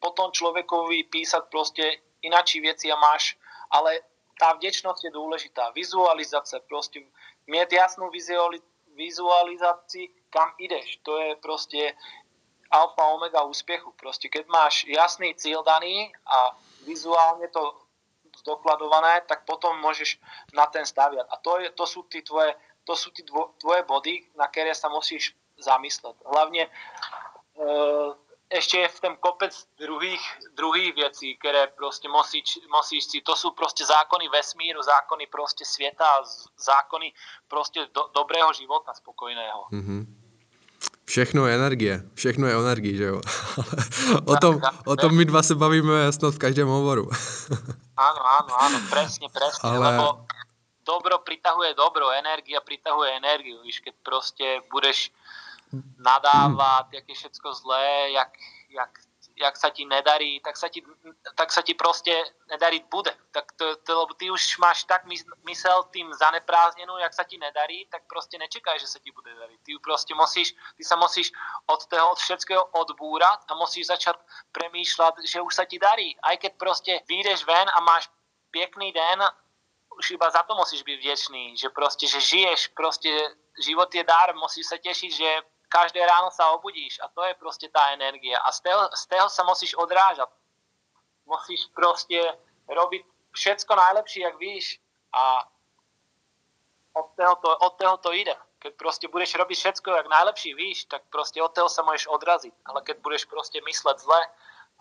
potom 0.00 0.32
človekovi 0.32 1.12
písať 1.12 1.52
proste 1.52 1.84
inačí 2.24 2.60
veci 2.64 2.88
a 2.88 2.96
máš, 2.96 3.36
ale 3.70 4.02
tá 4.40 4.56
vdečnosť 4.56 5.00
je 5.04 5.12
dôležitá. 5.12 5.70
Vizualizácia, 5.76 6.64
proste 6.64 7.04
mať 7.44 7.76
jasnú 7.76 8.08
vizualizácii, 8.96 10.32
kam 10.32 10.56
ideš. 10.56 10.96
To 11.04 11.12
je 11.20 11.36
proste 11.44 11.92
alfa 12.72 13.04
omega 13.12 13.44
úspechu. 13.44 13.92
Proste 14.00 14.32
keď 14.32 14.48
máš 14.48 14.88
jasný 14.88 15.36
cieľ 15.36 15.60
daný 15.66 16.08
a 16.24 16.56
vizuálne 16.88 17.44
to 17.52 17.76
zdokladované, 18.40 19.20
tak 19.28 19.44
potom 19.44 19.76
môžeš 19.82 20.16
na 20.56 20.64
ten 20.70 20.86
staviať. 20.86 21.26
A 21.28 21.36
to, 21.42 21.60
je, 21.60 21.68
to 21.76 21.84
sú 21.84 22.06
tí 22.08 22.24
tvoje, 22.24 22.54
to 22.88 22.96
sú 22.96 23.12
tí 23.12 23.26
dvo, 23.26 23.52
tvoje 23.60 23.84
body, 23.84 24.24
na 24.38 24.48
ktoré 24.48 24.72
sa 24.72 24.88
musíš 24.88 25.36
zamyslet. 25.60 26.16
Hlavne 26.24 26.64
e, 26.64 26.70
ešte 28.50 28.82
je 28.82 28.88
v 28.90 28.98
tom 28.98 29.14
kopec 29.22 29.54
druhých, 29.78 30.20
druhých 30.58 30.90
vecí, 30.98 31.38
ktoré 31.38 31.70
proste 31.70 32.10
musíš, 32.10 32.58
musíš 32.66 33.06
si, 33.06 33.18
to 33.22 33.38
sú 33.38 33.54
proste 33.54 33.86
zákony 33.86 34.26
vesmíru, 34.26 34.82
zákony 34.82 35.30
proste 35.30 35.62
sveta, 35.62 36.26
zákony 36.58 37.14
proste 37.46 37.86
do, 37.94 38.10
dobrého 38.10 38.50
života 38.50 38.90
spokojného. 38.90 39.70
Mm-hmm. 39.70 40.00
Všechno 41.06 41.46
je 41.46 41.52
energie, 41.54 41.94
všechno 42.14 42.46
je 42.50 42.54
energii, 42.54 42.94
že 42.98 43.06
jo. 43.14 43.18
o, 44.32 44.34
tom, 44.42 44.58
o 44.86 44.94
tom 44.98 45.14
my 45.14 45.24
dva 45.24 45.42
se 45.42 45.54
bavíme 45.54 46.10
snad 46.12 46.34
v 46.34 46.42
každém 46.42 46.66
hovoru. 46.66 47.06
áno, 47.94 48.22
áno, 48.42 48.52
áno, 48.66 48.78
presne, 48.90 49.30
presne, 49.30 49.62
Ale... 49.62 49.94
lebo 49.94 50.26
dobro 50.82 51.22
pritahuje 51.22 51.78
dobro, 51.78 52.10
energia 52.10 52.58
pritahuje 52.58 53.14
energiu, 53.14 53.62
víš, 53.62 53.78
keď 53.78 53.94
proste 54.02 54.46
budeš 54.74 55.14
nadávať, 55.98 56.86
jak 56.92 57.08
je 57.08 57.14
všetko 57.14 57.48
zlé, 57.54 58.10
jak, 58.10 58.32
jak 58.70 58.90
jak 59.40 59.56
sa 59.56 59.72
ti 59.72 59.88
nedarí, 59.88 60.40
tak 60.44 60.56
sa 60.56 60.68
ti, 60.68 60.84
tak 61.34 61.48
sa 61.48 61.64
ti 61.64 61.72
proste 61.72 62.12
nedariť 62.52 62.82
bude. 62.92 63.08
Tak 63.32 63.56
to, 63.56 63.76
to, 63.88 64.04
ty 64.20 64.28
už 64.28 64.60
máš 64.60 64.84
tak 64.84 65.08
mysel 65.48 65.88
tým 65.88 66.12
zaneprázdnenú, 66.12 67.00
jak 67.00 67.14
sa 67.16 67.24
ti 67.24 67.40
nedarí, 67.40 67.88
tak 67.88 68.04
proste 68.04 68.36
nečekaj, 68.36 68.76
že 68.76 68.86
sa 68.86 69.00
ti 69.00 69.08
bude 69.16 69.32
dariť. 69.32 69.58
Ty 69.64 69.72
proste 69.80 70.12
musíš, 70.12 70.52
ty 70.76 70.84
sa 70.84 71.00
musíš 71.00 71.32
od 71.66 71.80
toho, 71.88 72.12
od 72.12 72.20
všetkého 72.20 72.62
odbúrať 72.76 73.48
a 73.48 73.56
musíš 73.56 73.88
začať 73.88 74.20
premýšľať, 74.52 75.24
že 75.24 75.40
už 75.40 75.52
sa 75.56 75.64
ti 75.64 75.80
darí. 75.80 76.12
Aj 76.20 76.36
keď 76.36 76.52
proste 76.60 76.92
vyjdeš 77.08 77.48
ven 77.48 77.68
a 77.72 77.80
máš 77.80 78.12
pekný 78.52 78.92
den, 78.92 79.24
už 79.96 80.16
iba 80.16 80.28
za 80.30 80.44
to 80.44 80.52
musíš 80.56 80.84
byť 80.84 80.96
vďačný, 80.96 81.44
že 81.56 81.68
proste, 81.72 82.08
že 82.08 82.20
žiješ, 82.20 82.72
proste 82.72 83.10
život 83.60 83.88
je 83.92 84.04
dar, 84.04 84.32
musíš 84.36 84.72
sa 84.72 84.76
tešiť, 84.80 85.10
že 85.12 85.30
každé 85.70 86.02
ráno 86.02 86.34
sa 86.34 86.50
obudíš 86.58 86.98
a 86.98 87.06
to 87.08 87.22
je 87.22 87.38
proste 87.38 87.70
tá 87.70 87.94
energia. 87.94 88.42
A 88.42 88.50
z 88.50 88.66
toho, 88.66 88.90
z 88.90 89.04
toho 89.06 89.26
sa 89.30 89.46
musíš 89.46 89.78
odrážať. 89.78 90.26
Musíš 91.30 91.70
proste 91.70 92.18
robiť 92.66 93.06
všetko 93.30 93.72
najlepšie, 93.78 94.26
jak 94.26 94.36
víš 94.42 94.82
a 95.14 95.46
od 96.98 97.14
toho 97.14 97.34
to, 97.38 97.50
od 97.54 97.72
toho 97.78 97.96
to 98.02 98.10
ide. 98.10 98.34
Keď 98.60 98.72
proste 98.76 99.06
budeš 99.08 99.38
robiť 99.38 99.56
všetko, 99.56 99.88
jak 99.94 100.08
najlepší 100.10 100.52
víš, 100.58 100.84
tak 100.90 101.06
proste 101.08 101.38
od 101.38 101.54
toho 101.54 101.70
sa 101.70 101.86
môžeš 101.86 102.10
odraziť. 102.10 102.54
Ale 102.66 102.82
keď 102.82 103.00
budeš 103.00 103.24
proste 103.30 103.62
mysleť 103.62 103.96
zle 104.02 104.20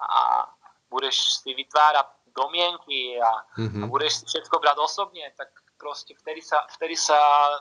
a 0.02 0.50
budeš 0.90 1.46
si 1.46 1.54
vytvárať 1.54 2.10
domienky 2.34 3.22
a, 3.22 3.46
mm-hmm. 3.56 3.84
a 3.84 3.86
budeš 3.88 4.20
si 4.20 4.24
všetko 4.26 4.58
brať 4.58 4.78
osobne, 4.82 5.24
tak 5.38 5.54
proste 5.78 6.18
vtedy 6.18 6.42
sa, 6.42 6.66
vtedy 6.76 6.98
sa 6.98 7.16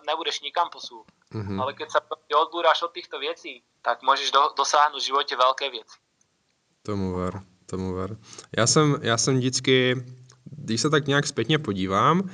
nebudeš 0.09 0.41
nikam 0.43 0.73
posúvať. 0.73 1.18
Mm-hmm. 1.35 1.61
Ale 1.61 1.77
keď 1.77 1.89
sa 1.93 2.01
odbúraš 2.41 2.83
od 2.83 2.93
týchto 2.93 3.21
věcí, 3.21 3.61
tak 3.83 4.03
můžeš 4.03 4.31
do, 4.31 4.41
dosáhnout 4.57 5.01
v 5.01 5.05
životě 5.05 5.37
velké 5.37 5.71
věci. 5.71 5.97
Tomu 6.83 7.13
ver, 7.13 7.41
tomu 7.67 7.95
ver. 7.95 8.17
Já 8.57 8.67
jsem, 8.67 8.97
já 9.03 9.19
jsem 9.19 9.37
vždycky, 9.37 10.05
když 10.45 10.81
se 10.81 10.91
tak 10.91 11.07
nějak 11.07 11.27
zpětně 11.27 11.59
podívám, 11.59 12.31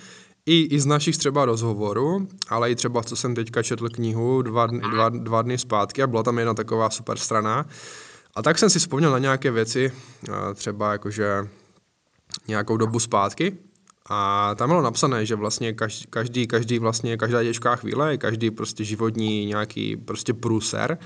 i, 0.47 0.63
i 0.63 0.81
z 0.81 0.87
našich 0.87 1.19
třeba 1.19 1.45
rozhovorů, 1.45 2.29
ale 2.49 2.71
i 2.71 2.75
třeba, 2.75 3.03
co 3.03 3.17
jsem 3.17 3.35
teďka 3.35 3.63
četl 3.63 3.89
knihu 3.89 4.43
dva, 4.43 4.67
dva, 4.67 5.09
dva 5.09 5.43
dny 5.43 5.59
zpátky 5.59 6.03
a 6.03 6.07
byla 6.07 6.23
tam 6.23 6.39
jedna 6.39 6.55
taková 6.55 6.91
super 6.91 7.19
strana. 7.19 7.67
A 8.35 8.43
tak 8.43 8.59
jsem 8.59 8.71
si 8.71 8.79
vzpomněl 8.79 9.11
na 9.11 9.19
nějaké 9.19 9.51
věci, 9.51 9.93
třeba 10.55 10.93
jakože 10.93 11.49
nějakou 12.49 12.77
dobu 12.77 13.01
zpátky, 13.01 13.59
a 14.09 14.55
tam 14.55 14.69
bylo 14.69 14.83
napsané, 14.83 15.27
že 15.27 15.35
vlastně 15.35 15.73
každý, 16.11 16.47
každý, 16.47 16.79
vlastně, 16.79 17.17
každá 17.17 17.43
těžká 17.43 17.77
chvíle, 17.77 18.17
každý 18.17 18.51
prostě 18.51 18.85
životní 18.85 19.47
nějaký 19.47 19.97
prostě 19.97 20.35
průser, 20.35 20.99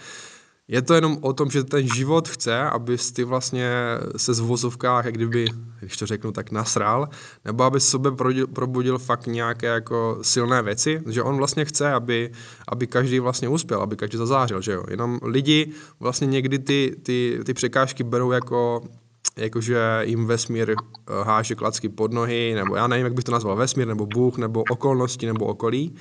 je 0.68 0.82
to 0.82 0.94
jenom 0.94 1.18
o 1.20 1.32
tom, 1.32 1.50
že 1.50 1.64
ten 1.64 1.88
život 1.94 2.28
chce, 2.28 2.61
abys 2.61 3.12
ty 3.12 3.24
vlastně 3.24 3.70
se 4.16 4.34
z 4.34 4.40
vozovkách, 4.40 5.04
jak 5.04 5.14
kdyby, 5.14 5.48
když 5.80 5.96
to 5.96 6.06
řeknu, 6.06 6.32
tak 6.32 6.50
nasral, 6.50 7.08
nebo 7.44 7.64
aby 7.64 7.80
sobě 7.80 8.12
probudil 8.52 8.98
fakt 8.98 9.26
nějaké 9.26 9.66
jako 9.66 10.18
silné 10.22 10.62
věci, 10.62 11.02
že 11.06 11.22
on 11.22 11.37
vlastně 11.37 11.64
chce, 11.64 11.92
aby, 11.92 12.32
aby 12.68 12.87
každý 12.87 13.20
vlastně 13.20 13.48
uspěl, 13.48 13.82
aby 13.82 13.96
každý 13.96 14.18
zazářil, 14.18 14.61
že 14.61 14.72
jo. 14.72 14.84
Jenom 14.90 15.18
lidi 15.22 15.72
vlastně 16.00 16.26
někdy 16.26 16.58
ty, 16.58 16.96
ty, 17.02 17.40
ty 17.44 17.54
překážky 17.54 18.04
berou 18.04 18.32
jako 18.32 18.82
jakože 19.37 20.00
jim 20.02 20.26
vesmír 20.26 20.70
eh, 20.70 20.74
háže 21.22 21.54
klacky 21.54 21.88
pod 21.88 22.12
nohy, 22.12 22.54
nebo 22.54 22.76
já 22.76 22.87
nevím, 22.87 23.04
jak 23.04 23.14
bych 23.14 23.24
to 23.24 23.33
nazval, 23.33 23.57
vesmír, 23.57 23.88
nebo 23.88 24.07
Bůh, 24.07 24.38
nebo 24.38 24.64
okolnosti, 24.70 25.26
nebo 25.26 25.46
okolí, 25.46 25.94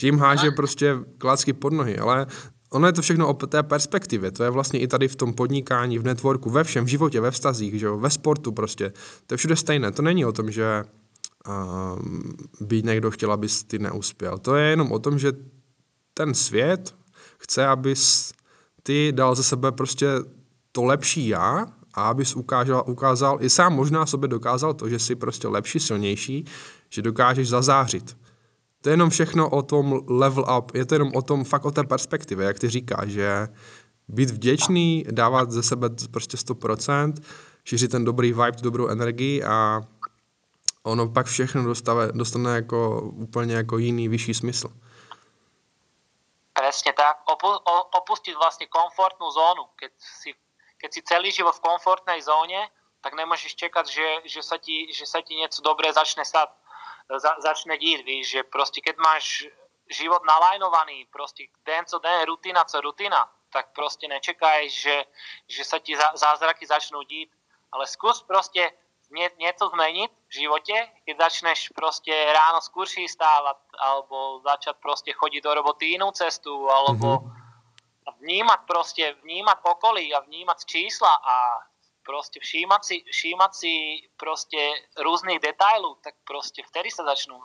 že 0.00 0.06
jim 0.06 0.18
háže 0.18 0.50
prostě 0.50 0.96
klacky 1.18 1.52
pod 1.52 1.72
nohy, 1.72 1.98
ale 1.98 2.26
ono 2.70 2.86
je 2.86 2.92
to 2.92 3.02
všechno 3.02 3.28
o 3.28 3.34
té 3.34 3.62
perspektivě, 3.62 4.30
to 4.30 4.44
je 4.44 4.50
vlastně 4.50 4.80
i 4.80 4.88
tady 4.88 5.08
v 5.08 5.16
tom 5.16 5.34
podnikání, 5.34 5.98
v 5.98 6.04
networku, 6.04 6.50
ve 6.50 6.64
všem, 6.64 6.84
v 6.84 6.88
životě, 6.88 7.20
ve 7.20 7.30
vztazích, 7.30 7.78
že 7.78 7.86
jo, 7.86 7.98
ve 7.98 8.10
sportu 8.10 8.52
prostě, 8.52 8.92
to 9.26 9.34
je 9.34 9.38
všude 9.38 9.56
stejné, 9.56 9.92
to 9.92 10.02
není 10.02 10.24
o 10.24 10.32
tom, 10.32 10.50
že 10.50 10.84
uh, 11.48 12.02
by 12.60 12.82
někdo 12.82 13.10
chtěl, 13.10 13.32
abys 13.32 13.64
ty 13.64 13.78
neuspěl, 13.78 14.38
to 14.38 14.56
je 14.56 14.70
jenom 14.70 14.92
o 14.92 14.98
tom, 14.98 15.18
že 15.18 15.32
ten 16.14 16.34
svět 16.34 16.94
chce, 17.38 17.66
abys 17.66 18.32
ty 18.82 19.12
dal 19.12 19.34
ze 19.34 19.42
sebe 19.42 19.72
prostě 19.72 20.06
to 20.72 20.84
lepší 20.84 21.28
já 21.28 21.66
a 21.94 22.08
abys 22.08 22.36
ukázal, 22.36 22.84
ukázal, 22.86 23.38
i 23.40 23.50
sám 23.50 23.72
možná 23.74 24.06
sobě 24.06 24.28
dokázal 24.28 24.74
to, 24.74 24.88
že 24.88 24.98
jsi 24.98 25.14
prostě 25.14 25.48
lepší, 25.48 25.80
silnější, 25.80 26.44
že 26.90 27.02
dokážeš 27.02 27.48
zazářit. 27.48 28.16
To 28.80 28.88
je 28.88 28.92
jenom 28.92 29.10
všechno 29.10 29.50
o 29.50 29.62
tom 29.62 30.00
level 30.08 30.44
up, 30.58 30.74
je 30.74 30.84
to 30.86 30.94
jenom 30.94 31.12
o 31.14 31.22
tom, 31.22 31.44
fakt 31.44 31.64
o 31.64 31.70
té 31.70 31.84
perspektivě, 31.84 32.46
jak 32.46 32.58
ty 32.58 32.68
říkáš, 32.68 33.08
že 33.08 33.48
být 34.08 34.30
vděčný, 34.30 35.04
dávat 35.10 35.50
ze 35.50 35.62
sebe 35.62 35.88
prostě 36.10 36.36
100%, 36.36 37.14
šířit 37.64 37.90
ten 37.90 38.04
dobrý 38.04 38.32
vibe, 38.32 38.52
tu 38.52 38.62
dobrou 38.62 38.88
energii 38.88 39.44
a 39.44 39.80
ono 40.82 41.08
pak 41.08 41.26
všechno 41.26 41.64
dostane, 41.64 42.12
dostane 42.12 42.54
jako 42.54 43.00
úplně 43.00 43.54
jako 43.54 43.78
jiný, 43.78 44.08
vyšší 44.08 44.34
smysl. 44.34 44.68
Presne 46.54 46.94
tak. 46.94 47.26
Opu, 47.26 47.50
opustiť 47.98 48.38
vlastne 48.38 48.70
zónu, 48.70 49.74
keď 49.74 49.90
si 49.98 50.30
keď 50.84 50.90
si 50.92 51.00
celý 51.08 51.32
život 51.32 51.56
v 51.56 51.64
komfortnej 51.64 52.20
zóne, 52.20 52.68
tak 53.00 53.16
nemôžeš 53.16 53.56
čekať, 53.56 53.88
že, 53.88 54.08
že, 54.28 54.40
sa, 54.44 54.60
ti, 54.60 54.92
že 54.92 55.08
sa 55.08 55.24
ti 55.24 55.32
niečo 55.40 55.64
dobré 55.64 55.88
začne 55.88 56.28
stať. 56.28 56.52
za, 57.08 57.36
začne 57.38 57.78
dít, 57.78 58.04
víš, 58.04 58.28
že 58.28 58.42
prostě 58.42 58.80
keď 58.80 58.96
máš 58.96 59.48
život 59.88 60.24
nalajnovaný, 60.24 61.06
prostě 61.12 61.44
den 61.64 61.84
co 61.84 61.98
den, 61.98 62.24
rutina 62.24 62.64
co 62.64 62.80
rutina, 62.80 63.30
tak 63.52 63.72
prostě 63.72 64.08
nečekaj, 64.08 64.70
že, 64.70 65.04
že 65.48 65.64
sa 65.64 65.78
ti 65.78 65.96
zázraky 65.96 66.66
začnú 66.66 67.02
dít, 67.04 67.30
ale 67.72 67.86
skús 67.86 68.22
prostě 68.22 68.72
něco 69.38 69.68
zmeniť 69.68 70.10
v 70.28 70.34
živote, 70.34 70.88
keď 71.06 71.18
začneš 71.18 71.68
prostě 71.74 72.32
ráno 72.32 72.60
skôrší 72.60 73.08
stávať, 73.08 73.56
alebo 73.78 74.40
začať 74.44 74.76
prostě 74.76 75.12
chodiť 75.12 75.44
do 75.44 75.54
roboty 75.54 75.86
inú 75.86 76.10
cestu, 76.10 76.70
alebo 76.70 77.06
mm-hmm. 77.06 77.43
Vnímať 78.24 78.60
prostě, 78.66 79.16
vnímať 79.22 79.58
okolí 79.62 80.14
a 80.14 80.20
vnímať 80.20 80.64
čísla 80.64 81.14
a 81.14 81.36
prostě 82.02 82.40
všímat 82.40 82.84
si, 82.84 83.04
všímat 83.10 83.54
si 83.54 83.72
prostě 84.16 84.72
různých 84.96 85.38
detailů, 85.38 85.94
tak 86.04 86.14
prostě 86.24 86.62
vtedy 86.68 86.90
sa 86.90 87.04
začnú, 87.04 87.40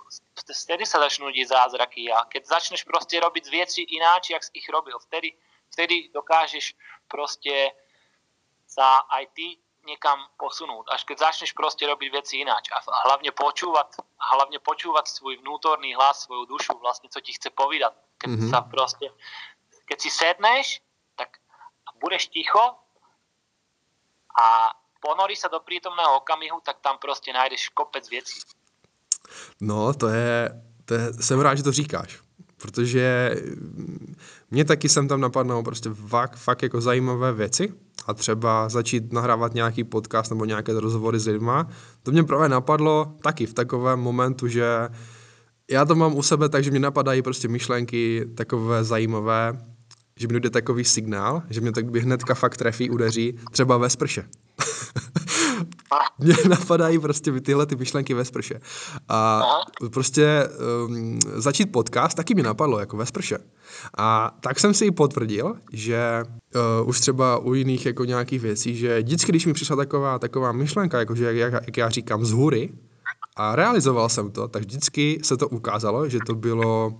vtedy 0.64 0.86
sa 0.86 1.00
začnú 1.00 1.32
dít 1.32 1.48
zázraky 1.48 2.12
a 2.12 2.26
keď 2.28 2.46
začneš 2.46 2.84
prostě 2.84 3.20
robiť 3.20 3.50
věci 3.50 3.82
ináč, 3.82 4.30
jak 4.30 4.44
ich 4.54 4.70
robil, 4.70 5.00
vtedy, 5.00 5.36
vtedy 5.72 6.10
dokážeš 6.14 6.76
prostě 7.08 7.72
sa 8.68 9.04
aj 9.10 9.28
ty 9.34 9.58
niekam 9.88 10.20
posunúť. 10.38 10.86
Až 10.92 11.04
keď 11.04 11.18
začneš 11.18 11.52
prostě 11.52 11.88
robiť 11.88 12.12
veci 12.14 12.38
ináč 12.38 12.70
a 12.70 12.84
hlavne 13.08 13.32
počúvať, 13.32 14.04
hlavne 14.20 14.60
počúvať 14.60 15.08
svůj 15.08 15.38
vnútorný 15.42 15.96
hlas, 15.96 16.28
svoju 16.28 16.46
dušu, 16.46 16.78
vlastne 16.78 17.10
co 17.10 17.20
ti 17.22 17.34
chce 17.34 17.50
povídať. 17.50 17.94
Keď 18.20 18.30
mm-hmm. 18.30 18.52
sa 18.52 18.62
prostě, 18.62 19.10
keď 19.90 19.98
si 20.02 20.10
sedneš, 20.14 20.82
tak 21.18 21.42
budeš 21.98 22.30
ticho 22.30 22.62
a 24.38 24.70
ponorí 25.02 25.34
sa 25.34 25.50
do 25.50 25.60
prítomného 25.60 26.22
okamihu, 26.22 26.62
tak 26.62 26.78
tam 26.86 27.02
prostě 27.02 27.34
najdeš 27.34 27.70
kopec 27.70 28.10
věcí. 28.10 28.40
No, 29.62 29.94
to 29.94 30.08
je, 30.08 30.62
to 30.86 30.94
je, 30.94 31.14
jsem 31.14 31.40
rád, 31.40 31.56
že 31.56 31.64
to 31.64 31.72
říkáš, 31.72 32.20
protože 32.58 33.36
mě 34.52 34.66
taky 34.66 34.90
sem 34.90 35.08
tam 35.08 35.22
napadnou 35.22 35.64
prostě 35.64 35.90
fakt, 35.90 36.36
fakt 36.36 36.64
jako 36.64 36.82
zajímavé 36.82 37.34
věci 37.34 37.74
a 38.06 38.14
třeba 38.14 38.70
začít 38.70 39.14
nahrávat 39.14 39.54
nějaký 39.54 39.84
podcast 39.84 40.30
nebo 40.32 40.46
nějaké 40.46 40.80
rozhovory 40.80 41.20
s 41.20 41.28
lidma. 41.28 41.68
To 42.04 42.12
mě 42.12 42.24
právě 42.24 42.50
napadlo 42.50 43.14
taky 43.24 43.46
v 43.46 43.54
takovém 43.54 44.00
momentu, 44.00 44.48
že 44.48 44.66
já 45.70 45.86
to 45.86 45.96
mám 45.96 46.18
u 46.18 46.24
sebe 46.24 46.50
tak, 46.50 46.64
že 46.64 46.72
mě 46.72 46.80
napadají 46.80 47.22
prostě 47.22 47.48
myšlenky 47.48 48.26
takové 48.38 48.84
zajímavé, 48.84 49.54
že 50.20 50.28
mi 50.28 50.40
jde 50.40 50.50
takový 50.50 50.84
signál, 50.84 51.42
že 51.50 51.62
mě 51.62 51.72
tak 51.72 51.92
by 51.92 52.00
hnedka 52.00 52.34
fakt 52.36 52.58
trefí, 52.58 52.90
udeří, 52.90 53.40
třeba 53.52 53.78
ve 53.78 53.90
sprše. 53.90 54.26
Mě 56.20 56.34
napadají 56.50 57.00
prostě 57.00 57.32
tyhle 57.32 57.66
ty 57.66 57.76
myšlenky 57.76 58.14
ve 58.14 58.26
sprše. 58.26 58.60
A 59.10 59.44
prostě 59.94 60.50
um, 60.88 61.20
začít 61.36 61.72
podcast 61.72 62.18
taky 62.18 62.36
mi 62.36 62.44
napadlo, 62.44 62.80
jako 62.80 62.98
ve 62.98 63.06
sprše. 63.06 63.38
A 63.98 64.38
tak 64.42 64.60
jsem 64.60 64.74
si 64.74 64.86
i 64.86 64.92
potvrdil, 64.92 65.56
že 65.74 66.24
uh, 66.82 66.90
už 66.90 67.00
třeba 67.00 67.38
u 67.38 67.54
jiných 67.54 67.86
jako 67.86 68.06
nějakých 68.06 68.42
věcí, 68.42 68.76
že 68.76 69.02
vždycky, 69.02 69.32
když 69.32 69.46
mi 69.46 69.54
přišla 69.54 69.76
taková, 69.76 70.20
taková 70.20 70.52
myšlenka, 70.52 71.00
jakože 71.00 71.26
jak, 71.26 71.36
jak, 71.36 71.54
jak 71.54 71.78
já 71.78 71.90
říkám, 71.90 72.26
z 72.26 72.32
hůry, 72.32 72.70
a 73.36 73.56
realizoval 73.56 74.10
jsem 74.10 74.32
to, 74.32 74.48
tak 74.48 74.62
vždycky 74.64 75.20
se 75.24 75.38
to 75.38 75.50
ukázalo, 75.50 76.10
že 76.10 76.20
to 76.26 76.36
bylo, 76.36 77.00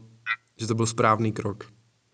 že 0.58 0.68
to 0.68 0.76
byl 0.76 0.86
správný 0.86 1.32
krok. 1.32 1.66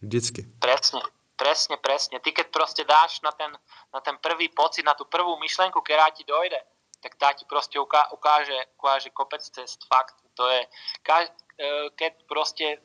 Vždycky. 0.06 0.46
Presne, 0.62 1.02
presne, 1.34 1.76
presne. 1.82 2.22
Ty 2.22 2.30
keď 2.30 2.48
proste 2.54 2.86
dáš 2.86 3.20
na 3.26 3.34
ten, 3.34 3.50
na 3.90 4.00
ten 4.06 4.16
prvý 4.22 4.54
pocit, 4.54 4.86
na 4.86 4.94
tú 4.94 5.10
prvú 5.10 5.34
myšlenku, 5.42 5.82
ktorá 5.82 6.14
ti 6.14 6.22
dojde, 6.22 6.62
tak 7.02 7.18
tá 7.18 7.34
ti 7.34 7.46
proste 7.46 7.82
uká, 7.82 8.10
ukáže, 8.14 8.58
ukáže 8.78 9.10
kopec 9.10 9.42
cest. 9.42 9.86
Fakt, 9.90 10.18
to 10.38 10.46
je, 10.50 10.62
e, 10.66 11.30
keď 11.98 12.14
proste 12.26 12.82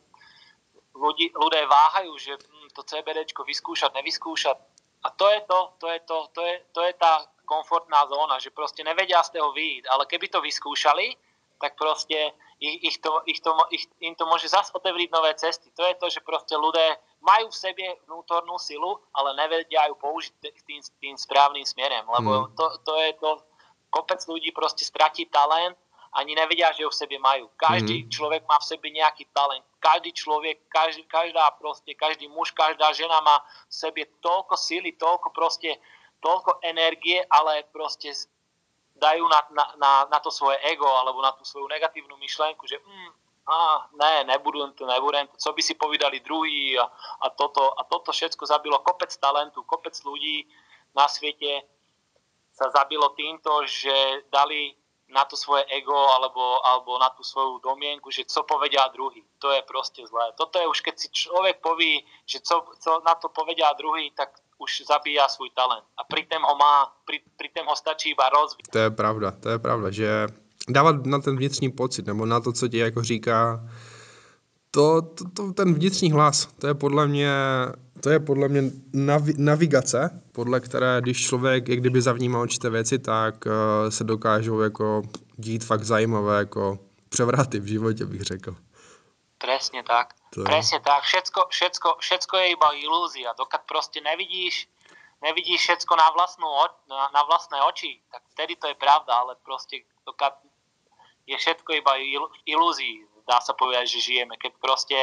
ľudí, 0.96 1.33
ľudia 1.33 1.64
váhajú, 1.68 2.12
že 2.20 2.33
hm, 2.37 2.68
to 2.76 2.85
CBDčko 2.85 3.44
vyskúšať, 3.44 3.96
nevyskúšať. 3.96 4.56
A 5.04 5.09
to 5.16 5.26
je 5.33 5.40
to, 5.48 5.59
to 5.80 5.87
je 5.88 5.98
to, 6.04 6.18
to 6.37 6.40
je, 6.44 6.54
to 6.76 6.80
je 6.85 6.92
tá 7.00 7.24
komfortná 7.48 8.04
zóna, 8.06 8.37
že 8.37 8.52
proste 8.52 8.85
nevedia 8.85 9.24
z 9.24 9.40
toho 9.40 9.56
výjsť. 9.56 9.88
Ale 9.88 10.04
keby 10.04 10.26
to 10.28 10.44
vyskúšali, 10.44 11.16
tak 11.56 11.76
proste 11.76 12.37
ich, 12.60 12.76
ich 12.84 12.96
to, 13.00 13.24
ich 13.24 13.40
to, 13.40 13.56
ich, 13.72 13.88
im 14.04 14.12
to 14.14 14.28
môže 14.28 14.52
zase 14.52 14.68
otevriť 14.76 15.08
nové 15.08 15.32
cesty. 15.32 15.72
To 15.72 15.82
je 15.88 15.96
to, 15.96 16.06
že 16.12 16.20
proste 16.20 16.52
ľudia 16.52 17.00
majú 17.24 17.48
v 17.48 17.56
sebe 17.56 17.84
vnútornú 18.04 18.60
silu, 18.60 19.00
ale 19.16 19.32
nevedia 19.40 19.88
ju 19.88 19.96
použiť 19.96 20.32
tým, 20.68 20.80
tým 21.00 21.14
správnym 21.16 21.64
smerem, 21.64 22.04
lebo 22.04 22.52
mm. 22.52 22.60
to, 22.60 22.66
to 22.84 22.92
je 23.00 23.10
to, 23.16 23.30
kopec 23.88 24.20
ľudí 24.28 24.52
proste 24.52 24.84
stratí 24.84 25.24
talent, 25.32 25.74
ani 26.10 26.34
nevedia, 26.34 26.74
že 26.74 26.82
ho 26.84 26.90
v 26.90 27.00
sebe 27.00 27.16
majú. 27.22 27.48
Každý 27.54 28.06
mm. 28.06 28.08
človek 28.10 28.42
má 28.44 28.58
v 28.58 28.68
sebe 28.68 28.86
nejaký 28.90 29.30
talent. 29.30 29.62
Každý 29.78 30.10
človek, 30.12 30.66
každý, 30.68 31.06
každá 31.06 31.54
proste, 31.56 31.94
každý 31.94 32.26
muž, 32.28 32.50
každá 32.52 32.92
žena 32.92 33.22
má 33.22 33.40
v 33.70 33.74
sebe 33.74 34.02
toľko 34.20 34.58
sily, 34.58 34.98
toľko 34.98 35.30
proste, 35.32 35.78
toľko 36.20 36.60
energie, 36.66 37.22
ale 37.30 37.64
proste 37.72 38.12
dajú 39.00 39.24
na, 39.26 39.40
na, 39.50 39.64
na, 39.80 39.92
na 40.12 40.18
to 40.20 40.28
svoje 40.28 40.60
ego 40.68 40.86
alebo 40.86 41.24
na 41.24 41.32
tú 41.32 41.42
svoju 41.42 41.66
negatívnu 41.66 42.14
myšlenku, 42.20 42.68
že 42.68 42.76
mm, 42.78 43.10
a 43.50 43.88
ne, 43.96 44.24
nebudem 44.30 44.70
to, 44.78 44.86
nebudem 44.86 45.26
to, 45.26 45.36
co 45.40 45.50
by 45.52 45.62
si 45.64 45.74
povedali 45.74 46.20
druhý 46.20 46.78
a, 46.78 46.86
a, 47.24 47.26
toto, 47.34 47.74
a 47.74 47.82
toto 47.88 48.12
všetko 48.12 48.46
zabilo 48.46 48.78
kopec 48.84 49.10
talentu, 49.18 49.66
kopec 49.66 49.96
ľudí 50.06 50.46
na 50.94 51.08
svete 51.10 51.66
sa 52.54 52.70
zabilo 52.70 53.10
týmto, 53.16 53.64
že 53.66 54.22
dali 54.28 54.76
na 55.10 55.26
to 55.26 55.34
svoje 55.34 55.66
ego 55.74 55.96
alebo, 55.96 56.62
alebo 56.62 56.94
na 57.02 57.10
tú 57.10 57.26
svoju 57.26 57.58
domienku, 57.58 58.14
že 58.14 58.28
co 58.30 58.46
povedia 58.46 58.86
druhý. 58.94 59.26
To 59.42 59.50
je 59.50 59.62
proste 59.66 60.06
zlé. 60.06 60.30
Toto 60.38 60.54
je 60.62 60.70
už, 60.70 60.78
keď 60.86 60.94
si 60.94 61.08
človek 61.10 61.58
poví, 61.58 62.06
že 62.22 62.38
co, 62.38 62.62
co 62.78 63.02
na 63.02 63.18
to 63.18 63.26
povedia 63.34 63.74
druhý, 63.74 64.14
tak 64.14 64.38
už 64.60 64.82
zabíja 64.88 65.28
svůj 65.28 65.50
talent. 65.56 65.84
A 65.96 66.04
pritom 66.04 66.42
ho 66.42 66.54
má, 66.56 66.86
pri, 67.04 67.20
pritom 67.36 67.66
ho 67.66 67.76
stačí 67.76 68.10
iba 68.10 68.28
rozvíjet. 68.28 68.70
To 68.72 68.78
je 68.78 68.90
pravda, 68.90 69.30
to 69.30 69.48
je 69.48 69.58
pravda, 69.58 69.90
že 69.90 70.26
dávat 70.68 71.06
na 71.06 71.18
ten 71.18 71.36
vnitřní 71.36 71.72
pocit, 71.72 72.06
nebo 72.06 72.26
na 72.26 72.40
to, 72.40 72.52
co 72.52 72.68
ti 72.68 72.78
jako 72.78 73.02
říká 73.02 73.60
to, 74.70 75.02
to, 75.02 75.24
to, 75.34 75.52
ten 75.52 75.74
vnitřní 75.74 76.12
hlas, 76.12 76.48
to 76.58 76.66
je 76.66 76.74
podle 76.74 77.08
mě, 77.08 77.32
to 78.00 78.10
je 78.10 78.20
podle 78.20 78.48
mě 78.48 78.62
navi, 78.92 79.34
navigace, 79.36 80.22
podle 80.32 80.60
které, 80.60 81.00
když 81.00 81.26
člověk 81.26 81.68
jak 81.68 81.78
kdyby 81.78 82.02
zavnímá 82.02 82.42
určité 82.42 82.70
věci, 82.70 82.98
tak 82.98 83.46
uh, 83.46 83.52
se 83.88 84.04
dokážou 84.04 84.60
jako 84.60 85.02
dít 85.36 85.64
fakt 85.64 85.84
zajímavé 85.84 86.38
jako 86.38 86.78
převraty 87.08 87.60
v 87.60 87.66
životě, 87.66 88.06
bych 88.06 88.22
řekl. 88.22 88.56
Presne 89.38 89.82
tak. 89.82 90.19
To... 90.30 90.46
Presne 90.46 90.78
tak. 90.78 91.02
Všetko, 91.02 91.50
všetko, 91.50 91.88
všetko 91.98 92.34
je 92.38 92.46
iba 92.54 92.68
ilúzia. 92.78 93.34
Dokud 93.34 93.66
proste 93.66 93.98
nevidíš, 93.98 94.70
nevidíš 95.26 95.66
všetko 95.66 95.92
na, 95.98 96.06
vlastnú, 96.14 96.46
na, 96.86 97.10
na 97.10 97.22
vlastné 97.26 97.58
oči, 97.66 97.98
tak 98.14 98.22
vtedy 98.38 98.54
to 98.54 98.70
je 98.70 98.76
pravda, 98.78 99.10
ale 99.10 99.34
proste 99.42 99.82
dokud 100.06 100.32
je 101.26 101.34
všetko 101.34 101.70
iba 101.82 101.98
ilúzii, 102.46 103.06
dá 103.26 103.42
sa 103.42 103.54
povedať, 103.54 103.90
že 103.90 104.06
žijeme. 104.06 104.38
Keď 104.38 104.52
proste 104.62 104.98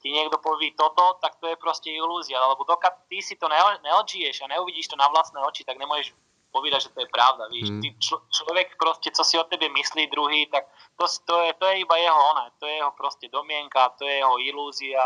ti 0.00 0.08
niekto 0.10 0.40
povie 0.40 0.74
toto, 0.74 1.20
tak 1.20 1.36
to 1.38 1.52
je 1.52 1.56
proste 1.60 1.92
ilúzia. 1.92 2.40
Lebo 2.40 2.64
dokud 2.64 2.92
ty 3.12 3.20
si 3.20 3.36
to 3.36 3.48
neodžiješ 3.52 4.44
a 4.44 4.50
neuvidíš 4.56 4.88
to 4.88 4.96
na 4.96 5.08
vlastné 5.12 5.40
oči, 5.44 5.68
tak 5.68 5.76
nemôžeš 5.76 6.16
povedať, 6.52 6.86
že 6.86 6.92
to 6.92 7.00
je 7.00 7.08
pravda. 7.08 7.48
Víš? 7.48 7.72
Hmm. 7.72 7.80
Ty 7.80 7.88
člo, 7.96 8.18
človek 8.28 8.76
proste, 8.76 9.08
co 9.10 9.24
si 9.24 9.40
o 9.40 9.48
tebe 9.48 9.72
myslí 9.72 10.12
druhý, 10.12 10.46
tak 10.52 10.68
to, 11.00 11.08
to, 11.24 11.34
je, 11.48 11.50
to 11.56 11.64
je 11.72 11.74
iba 11.80 11.96
jeho 11.96 12.20
oné, 12.36 12.46
to 12.60 12.68
je 12.68 12.76
jeho 12.76 12.92
proste 12.92 13.26
domienka, 13.32 13.96
to 13.96 14.04
je 14.04 14.20
jeho 14.20 14.36
ilúzia 14.38 15.02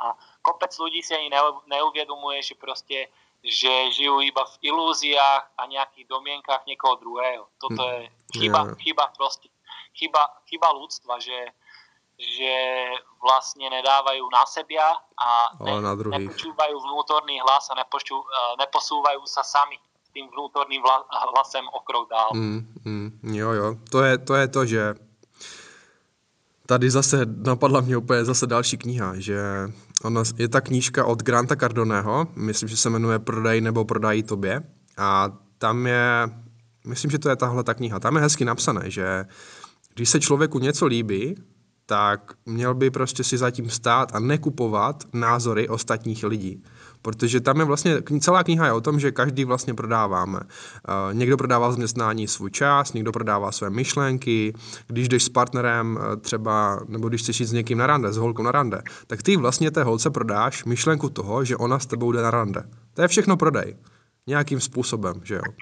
a 0.00 0.16
kopec 0.40 0.72
ľudí 0.80 1.04
si 1.04 1.12
ani 1.12 1.28
neuvedomuje, 1.68 2.40
že 2.42 2.56
proste 2.56 3.12
že 3.40 3.72
žijú 3.96 4.20
iba 4.20 4.44
v 4.44 4.68
ilúziách 4.68 5.56
a 5.56 5.62
nejakých 5.64 6.04
domienkách 6.12 6.60
niekoho 6.68 7.00
druhého. 7.00 7.48
Toto 7.56 7.80
hmm. 7.80 7.92
je 7.96 8.00
chyba, 8.36 8.60
chyba 8.76 9.04
proste 9.16 9.48
chyba, 9.96 10.22
chyba 10.44 10.68
ľudstva, 10.76 11.16
že, 11.20 11.56
že 12.20 12.54
vlastne 13.20 13.68
nedávajú 13.72 14.24
na 14.28 14.44
sebia 14.44 14.86
a 15.16 15.56
ne, 15.64 15.80
na 15.80 15.96
nepočúvajú 15.96 16.76
vnútorný 16.84 17.40
hlas 17.40 17.72
a 17.72 17.78
nepočú, 17.80 18.20
e, 18.20 18.26
neposúvajú 18.60 19.24
sa 19.24 19.40
sami 19.40 19.76
tým 20.12 20.26
vnútorným 20.28 20.82
hlasem 21.34 21.64
o 21.72 21.80
krok 21.80 22.10
dál. 22.10 22.30
Mm, 22.34 22.66
mm, 22.84 23.10
jo, 23.22 23.50
jo. 23.52 23.76
To 23.90 24.02
je, 24.02 24.18
to 24.18 24.34
je 24.34 24.48
to, 24.48 24.66
že 24.66 24.94
tady 26.66 26.90
zase 26.90 27.26
napadla 27.26 27.80
mě 27.80 27.96
úplně 27.96 28.24
zase 28.24 28.46
další 28.46 28.76
kniha, 28.78 29.12
že 29.16 29.40
ona 30.04 30.22
je 30.36 30.48
ta 30.48 30.60
knížka 30.60 31.04
od 31.04 31.22
Granta 31.22 31.56
Cardoneho, 31.56 32.26
myslím, 32.36 32.68
že 32.68 32.76
se 32.76 32.90
jmenuje 32.90 33.18
Prodej 33.18 33.60
nebo 33.60 33.84
prodají 33.84 34.22
tobě 34.22 34.62
a 34.96 35.32
tam 35.58 35.86
je, 35.86 36.30
myslím, 36.86 37.10
že 37.10 37.18
to 37.18 37.28
je 37.28 37.36
tahle 37.36 37.64
ta 37.64 37.74
kniha, 37.74 38.00
tam 38.00 38.16
je 38.16 38.22
hezky 38.22 38.44
napsané, 38.44 38.90
že 38.90 39.24
když 39.94 40.10
se 40.10 40.20
člověku 40.20 40.58
něco 40.58 40.86
líbí, 40.86 41.34
tak 41.90 42.34
měl 42.46 42.74
by 42.74 42.90
prostě 42.90 43.24
si 43.24 43.38
zatím 43.38 43.70
stát 43.70 44.14
a 44.14 44.20
nekupovat 44.20 45.04
názory 45.12 45.68
ostatních 45.68 46.24
lidí. 46.24 46.62
Protože 47.02 47.40
tam 47.40 47.58
je 47.58 47.64
vlastně, 47.64 48.02
celá 48.20 48.44
kniha 48.44 48.66
je 48.66 48.72
o 48.72 48.80
tom, 48.80 49.00
že 49.00 49.12
každý 49.12 49.44
vlastně 49.44 49.74
prodáváme. 49.74 50.40
Uh, 50.40 51.14
někdo 51.14 51.36
prodává 51.36 51.70
zaměstnání 51.70 52.28
svůj 52.28 52.50
čas, 52.50 52.92
někdo 52.92 53.12
prodává 53.12 53.52
své 53.52 53.70
myšlenky, 53.70 54.54
když 54.86 55.08
jdeš 55.08 55.24
s 55.24 55.28
partnerem 55.28 55.96
uh, 55.96 56.16
třeba, 56.16 56.80
nebo 56.88 57.08
když 57.08 57.22
chceš 57.22 57.40
jít 57.40 57.46
s 57.46 57.52
někým 57.52 57.78
na 57.78 57.86
rande, 57.86 58.12
s 58.12 58.16
holkou 58.16 58.42
na 58.42 58.52
rande, 58.52 58.82
tak 59.06 59.22
ty 59.22 59.36
vlastně 59.36 59.70
té 59.70 59.82
holce 59.82 60.10
prodáš 60.10 60.64
myšlenku 60.64 61.10
toho, 61.10 61.44
že 61.44 61.56
ona 61.56 61.78
s 61.78 61.86
tebou 61.86 62.12
jde 62.12 62.22
na 62.22 62.30
rande. 62.30 62.62
To 62.94 63.02
je 63.02 63.08
všechno 63.08 63.36
prodej. 63.36 63.76
Nějakým 64.26 64.60
způsobem, 64.60 65.14
že 65.24 65.34
jo. 65.34 65.52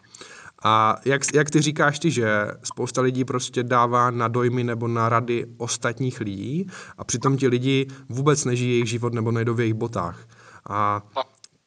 A 0.64 0.96
jak, 1.04 1.22
jak 1.34 1.50
ty 1.50 1.60
říkáš 1.60 1.98
ty, 1.98 2.10
že 2.10 2.46
spousta 2.62 3.02
lidí 3.02 3.24
prostě 3.24 3.62
dává 3.62 4.10
na 4.10 4.28
dojmy 4.28 4.64
nebo 4.64 4.88
na 4.88 5.08
rady 5.08 5.46
ostatních 5.56 6.20
lidí 6.20 6.66
a 6.98 7.04
přitom 7.04 7.36
ti 7.36 7.48
lidi 7.48 7.86
vůbec 8.08 8.44
nežijí 8.44 8.70
jejich 8.70 8.88
život 8.88 9.14
nebo 9.14 9.32
nejdou 9.32 9.54
v 9.54 9.60
jejich 9.60 9.74
botách. 9.74 10.26
A 10.70 11.02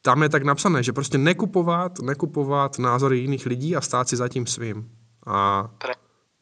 tam 0.02 0.24
je 0.24 0.30
tak 0.30 0.44
napsané, 0.44 0.84
že 0.84 0.94
prostě 0.94 1.18
nekupovat, 1.18 2.00
nekupovat 2.00 2.80
názory 2.80 3.20
jiných 3.20 3.46
lidí 3.46 3.76
a 3.76 3.82
stát 3.82 4.10
si 4.10 4.16
za 4.16 4.28
tím 4.28 4.46
svým. 4.46 4.90
A 5.28 5.70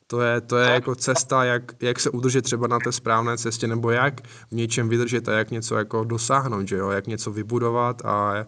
to 0.08 0.22
je, 0.22 0.42
to 0.42 0.58
je 0.58 0.70
jako 0.70 0.96
cesta, 0.96 1.44
jak, 1.44 1.72
jak 1.82 2.00
se 2.00 2.10
udržet 2.10 2.42
třeba 2.42 2.68
na 2.68 2.80
té 2.80 2.92
správné 2.92 3.38
cestě, 3.38 3.68
nebo 3.68 3.92
jak 3.92 4.22
v 4.22 4.52
něčem 4.52 4.90
vydržet 4.90 5.30
a 5.30 5.34
jak 5.34 5.52
něco 5.52 5.76
jako 5.76 6.04
dosáhnout, 6.04 6.68
že 6.68 6.76
jo? 6.76 6.90
jak 6.90 7.08
něco 7.08 7.32
vybudovat 7.32 8.06
a, 8.06 8.46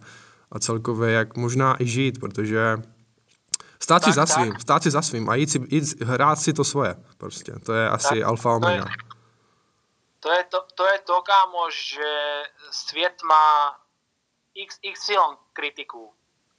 a 0.51 0.59
celkově 0.59 1.11
jak 1.11 1.37
možná 1.37 1.83
i 1.83 1.85
žít, 1.85 2.19
protože 2.19 2.77
Stát 3.83 4.03
si 4.03 4.11
za 4.11 4.25
tak. 4.25 4.35
svým, 4.35 4.59
stát 4.59 4.83
si 4.83 4.91
za 4.91 5.01
svým 5.01 5.29
a 5.29 5.35
jít, 5.35 5.51
si, 5.51 5.59
jít 5.69 6.01
hrát 6.01 6.35
si 6.35 6.53
to 6.53 6.63
svoje. 6.63 6.95
Prostě. 7.17 7.51
To 7.65 7.73
je 7.73 7.89
asi 7.89 8.19
tak, 8.19 8.27
alfa 8.27 8.55
omega. 8.55 8.85
To 10.19 10.31
je 10.31 10.43
to, 10.43 10.65
to, 10.75 10.85
je 10.85 10.99
to 10.99 11.21
kámo, 11.21 11.69
že 11.71 12.43
svět 12.71 13.23
má 13.23 13.77
XY 14.67 15.15
kritiků. 15.53 16.13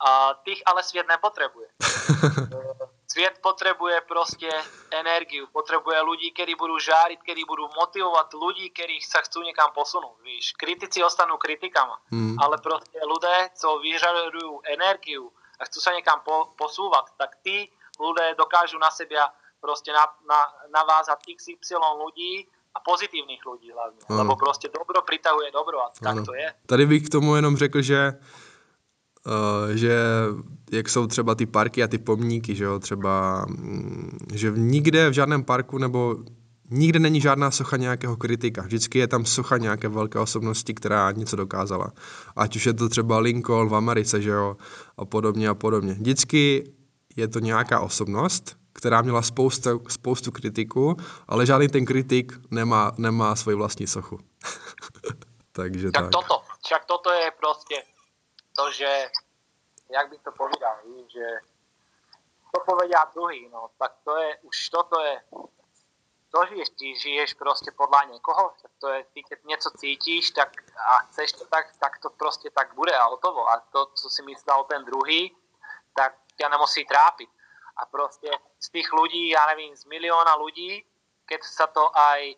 A 0.06 0.34
tých 0.44 0.62
ale 0.66 0.82
svět 0.82 1.06
nepotřebuje. 1.08 1.68
svět 3.12 3.38
potřebuje 3.42 4.00
prostě 4.00 4.50
energiu, 4.90 5.46
potřebuje 5.52 6.02
lidi, 6.02 6.30
kteří 6.30 6.54
budou 6.54 6.78
žárit, 6.78 7.20
kteří 7.22 7.44
budou 7.44 7.68
motivovat 7.76 8.28
lidi, 8.46 8.70
kteří 8.70 9.00
se 9.00 9.18
chcou 9.22 9.42
někam 9.42 9.70
posunout. 9.74 10.16
Víš, 10.24 10.52
kritici 10.52 11.04
ostanou 11.04 11.36
kritikama, 11.36 11.98
hmm. 12.10 12.36
ale 12.38 12.58
prostě 12.58 12.98
lidé, 13.12 13.50
co 13.54 13.78
vyžadují 13.78 14.58
energiu, 14.74 15.32
a 15.62 15.66
chcú 15.70 15.78
sa 15.78 15.94
niekam 15.94 16.18
po, 16.26 16.50
posúvať, 16.58 17.14
tak 17.14 17.38
tí 17.46 17.70
ľudia 18.02 18.34
dokážu 18.34 18.82
na 18.82 18.90
seba 18.90 19.30
prostě 19.62 19.92
na, 19.94 20.04
na, 20.26 20.40
navázat 20.74 21.18
XY 21.22 21.78
ľudí 22.02 22.46
a 22.74 22.80
pozitivních 22.80 23.46
lidí 23.52 23.70
hlavně. 23.72 24.00
Ano. 24.08 24.18
Lebo 24.18 24.36
prostě 24.36 24.68
dobro 24.78 25.02
přitahuje 25.02 25.50
dobro 25.52 25.78
a 25.86 25.90
tak 26.00 26.16
ano. 26.16 26.24
to 26.24 26.34
je. 26.34 26.54
Tady 26.66 26.86
bych 26.86 27.02
k 27.06 27.08
tomu 27.08 27.36
jenom 27.36 27.56
řekl, 27.56 27.82
že 27.82 28.18
Uh, 29.26 29.70
že 29.74 29.94
jak 30.72 30.88
jsou 30.88 31.06
třeba 31.06 31.34
ty 31.34 31.46
parky 31.46 31.82
a 31.82 31.88
ty 31.88 31.98
pomníky, 31.98 32.54
že 32.54 32.64
jo, 32.64 32.78
třeba, 32.78 33.44
mm, 33.48 34.18
že 34.34 34.50
nikde 34.50 35.10
v 35.10 35.12
žádném 35.12 35.44
parku 35.44 35.78
nebo 35.78 36.16
nikde 36.72 36.98
není 36.98 37.20
žádná 37.20 37.50
socha 37.50 37.76
nějakého 37.76 38.16
kritika. 38.16 38.62
Vždycky 38.62 38.98
je 38.98 39.08
tam 39.08 39.24
socha 39.24 39.56
nějaké 39.56 39.88
velké 39.88 40.18
osobnosti, 40.18 40.74
která 40.74 41.12
něco 41.12 41.36
dokázala. 41.36 41.92
Ať 42.36 42.56
už 42.56 42.66
je 42.66 42.74
to 42.74 42.88
třeba 42.88 43.18
Lincoln 43.18 43.68
v 43.68 43.74
Americe, 43.74 44.22
že 44.22 44.30
jo, 44.30 44.56
a 44.96 45.04
podobně 45.04 45.48
a 45.48 45.54
podobně. 45.54 45.92
Vždycky 45.92 46.72
je 47.16 47.28
to 47.28 47.38
nějaká 47.38 47.80
osobnost, 47.80 48.56
která 48.72 49.02
měla 49.02 49.22
spoustu, 49.22 49.82
spoustu 49.88 50.32
kritiku, 50.32 50.96
ale 51.28 51.46
žádný 51.46 51.68
ten 51.68 51.84
kritik 51.84 52.32
nemá, 52.50 52.92
nemá 52.98 53.36
svoji 53.36 53.56
vlastní 53.56 53.86
sochu. 53.86 54.18
Takže 55.52 55.90
však 55.90 56.02
tak. 56.02 56.10
Toto, 56.12 56.42
však 56.64 56.84
toto 56.84 57.10
je 57.10 57.30
prostě 57.40 57.82
to, 58.56 58.72
že, 58.72 59.06
jak 59.92 60.10
bych 60.10 60.20
to 60.22 60.32
povídal, 60.32 60.76
že 61.12 61.26
to 62.54 62.60
povedia 62.66 63.04
druhý, 63.14 63.48
no, 63.52 63.68
tak 63.78 63.92
to 64.04 64.16
je, 64.16 64.38
už 64.42 64.68
toto 64.68 65.00
je 65.00 65.16
to 66.32 66.46
žiješ, 66.46 66.68
ty 66.68 66.98
žiješ 66.98 67.34
prostě 67.34 67.70
podle 67.76 68.06
někoho, 68.06 68.52
to 68.80 68.88
je, 68.88 69.04
ty 69.04 69.22
keď 69.22 69.44
něco 69.44 69.70
cítíš 69.70 70.30
tak 70.30 70.48
a 70.78 70.98
chceš 70.98 71.32
to 71.32 71.44
tak, 71.44 71.76
tak 71.76 71.98
to 71.98 72.10
prostě 72.10 72.50
tak 72.50 72.74
bude 72.74 72.92
a 72.92 73.04
hotovo. 73.04 73.48
A 73.48 73.60
to, 73.60 73.86
co 73.86 74.10
si 74.10 74.22
myslel 74.22 74.64
ten 74.64 74.84
druhý, 74.84 75.36
tak 75.94 76.14
tě 76.36 76.48
nemusí 76.48 76.84
trápit. 76.84 77.30
A 77.76 77.86
prostě 77.86 78.30
z 78.60 78.70
těch 78.70 78.92
lidí, 78.92 79.28
já 79.28 79.46
nevím, 79.46 79.76
z 79.76 79.84
miliona 79.84 80.34
lidí, 80.34 80.84
keď 81.26 81.42
se 81.42 81.66
to 81.66 81.98
aj 81.98 82.34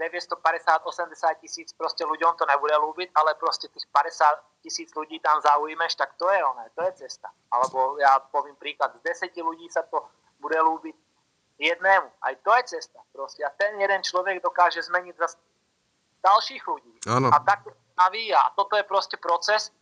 950-80 0.00 1.34
tisíc 1.40 1.72
prostě 1.72 2.04
ľuďom 2.04 2.36
to 2.36 2.46
nebude 2.46 2.76
lúbit, 2.76 3.10
ale 3.14 3.34
prostě 3.34 3.68
těch 3.68 3.82
50 3.92 4.42
tisíc 4.62 4.94
lidí 4.94 5.20
tam 5.20 5.40
zaujmeš, 5.40 5.94
tak 5.94 6.14
to 6.14 6.30
je 6.30 6.44
ono, 6.44 6.64
to 6.74 6.82
je 6.82 6.92
cesta. 6.92 7.28
Alebo 7.50 7.98
já 7.98 8.18
povím 8.18 8.56
příklad, 8.56 8.94
z 8.96 9.00
10 9.02 9.36
lidí 9.36 9.68
se 9.68 9.82
to 9.90 10.08
bude 10.40 10.60
lúbit 10.60 10.96
jednému. 11.58 12.12
Aj 12.22 12.36
to 12.36 12.56
je 12.56 12.64
cesta 12.64 13.00
prostě. 13.12 13.44
A 13.44 13.50
ten 13.50 13.80
jeden 13.80 14.02
člověk 14.02 14.42
dokáže 14.42 14.82
změnit 14.82 15.16
zase 15.16 15.36
dalších 16.22 16.68
lidí. 16.68 16.98
Ano. 17.06 17.30
A 17.34 17.38
tak 17.38 17.58
navíja. 17.98 18.40
A 18.40 18.54
toto 18.54 18.76
je 18.76 18.82
prostě 18.82 19.16
proces, 19.16 19.72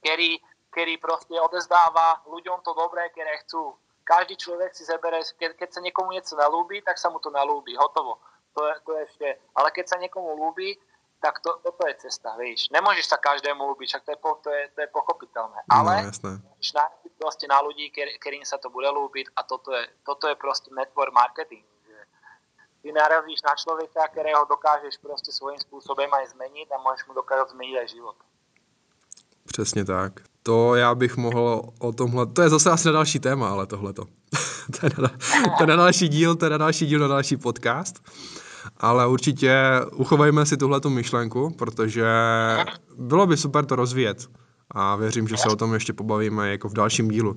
který, 0.00 0.38
který 0.70 0.96
prostě 0.98 1.40
odezdává 1.40 2.22
lidem 2.34 2.60
to 2.64 2.74
dobré, 2.74 3.08
které 3.08 3.36
chcú. 3.36 3.78
Každý 4.04 4.36
člověk 4.36 4.74
si 4.74 4.84
zebere, 4.84 5.20
keď, 5.36 5.56
keď 5.56 5.72
se 5.72 5.80
někomu 5.80 6.10
něco 6.10 6.36
nelúbí, 6.36 6.82
tak 6.82 6.98
se 6.98 7.08
mu 7.08 7.18
to 7.18 7.30
nelúbí. 7.30 7.76
Hotovo. 7.76 8.18
To 8.54 8.66
je, 8.66 8.74
to 8.84 8.98
je 8.98 9.06
vše. 9.06 9.36
Ale 9.54 9.70
keď 9.70 9.88
se 9.88 9.96
někomu 9.98 10.36
lúbí, 10.36 10.78
tak 11.22 11.40
to, 11.40 11.50
toto 11.62 11.82
je 11.88 11.94
cesta, 11.94 12.36
víš. 12.36 12.60
Nemůžeš 12.74 13.06
se 13.06 13.16
každému 13.28 13.62
ľúbiť, 13.70 13.86
však 13.88 14.02
to 14.04 14.10
je, 14.10 14.18
to 14.42 14.50
je, 14.50 14.62
to 14.74 14.80
je 14.80 14.88
pochopitelné. 14.98 15.58
No, 15.70 15.76
Ale 15.78 15.94
můžeš 16.02 16.72
nájsť 16.74 16.94
prostě 17.18 17.46
na 17.46 17.62
ľudí, 17.62 17.86
kterým 18.20 18.44
se 18.44 18.56
to 18.58 18.70
bude 18.70 18.90
ľúbiť 18.90 19.26
a 19.36 19.42
toto 19.42 19.70
je, 19.72 19.86
toto 20.02 20.28
je 20.28 20.34
prostě 20.34 20.74
network 20.74 21.14
marketing. 21.14 21.64
Že 21.86 21.96
ty 22.82 22.92
narazíš 22.92 23.42
na 23.42 23.54
člověka, 23.54 24.08
kterého 24.08 24.44
dokážeš 24.44 24.96
prostě 24.96 25.32
svým 25.32 25.58
způsobem 25.58 26.10
aj 26.14 26.26
změnit 26.26 26.68
a 26.74 26.82
můžeš 26.82 27.06
mu 27.06 27.14
dokázat 27.14 27.50
změnit 27.50 27.78
aj 27.78 27.88
život. 27.88 28.16
Přesně 29.46 29.84
tak. 29.84 30.12
To 30.42 30.74
já 30.74 30.94
bych 30.94 31.16
mohl 31.16 31.62
o 31.78 31.92
tomhle, 31.92 32.26
to 32.26 32.42
je 32.42 32.48
zase 32.48 32.70
asi 32.70 32.88
na 32.88 32.92
další 32.92 33.20
téma, 33.20 33.50
ale 33.50 33.66
tohleto. 33.66 34.04
to, 34.80 34.86
je 34.86 34.90
na, 34.98 35.08
to 35.58 35.62
je 35.62 35.66
na 35.66 35.76
další 35.76 36.08
díl, 36.08 36.36
to 36.36 36.44
je 36.44 36.50
na 36.50 36.58
další 36.58 36.86
díl, 36.86 36.98
na 36.98 37.08
další 37.08 37.36
podcast 37.36 38.02
ale 38.76 39.06
určitě 39.06 39.80
uchovejme 39.94 40.46
si 40.46 40.56
tuhletu 40.56 40.90
myšlenku, 40.90 41.50
protože 41.58 42.06
bylo 42.98 43.26
by 43.26 43.36
super 43.36 43.64
to 43.64 43.76
rozvíjet 43.76 44.28
a 44.70 44.96
věřím, 44.96 45.28
že 45.28 45.36
se 45.36 45.48
o 45.48 45.56
tom 45.56 45.74
ještě 45.74 45.92
pobavíme 45.92 46.50
jako 46.50 46.68
v 46.68 46.74
dalším 46.74 47.08
dílu. 47.08 47.36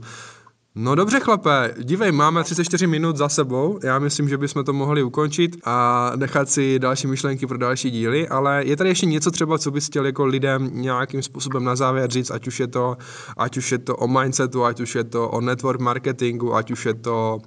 No 0.78 0.96
dobře, 0.96 1.20
chlape, 1.20 1.74
dívej, 1.78 2.12
máme 2.12 2.44
34 2.44 2.88
minut 2.88 3.18
za 3.18 3.30
sebou, 3.30 3.80
já 3.84 4.00
myslím, 4.00 4.30
že 4.30 4.38
bychom 4.38 4.64
to 4.64 4.74
mohli 4.74 5.04
ukončit 5.04 5.52
a 5.64 6.12
nechat 6.16 6.50
si 6.50 6.80
další 6.80 7.08
myšlenky 7.08 7.48
pro 7.48 7.58
další 7.58 7.92
díly, 7.92 8.28
ale 8.28 8.64
je 8.66 8.78
tady 8.78 8.90
ještě 8.90 9.06
něco 9.06 9.32
třeba, 9.32 9.58
co 9.58 9.72
bys 9.72 9.88
chtěl 9.88 10.06
jako 10.06 10.26
lidem 10.26 10.70
nějakým 10.74 11.24
způsobem 11.24 11.64
na 11.64 11.76
závěr 11.76 12.12
říct, 12.12 12.32
ať 12.32 12.48
už 12.48 12.60
je 12.60 12.68
to, 12.68 12.98
ať 13.38 13.58
už 13.58 13.72
je 13.72 13.78
to 13.78 13.96
o 13.96 14.08
mindsetu, 14.08 14.66
ať 14.66 14.80
už 14.80 14.96
je 14.96 15.04
to 15.04 15.30
o 15.30 15.42
network 15.42 15.80
marketingu, 15.80 16.56
ať 16.56 16.72
už 16.72 16.86
je 16.86 16.94
to 16.94 17.40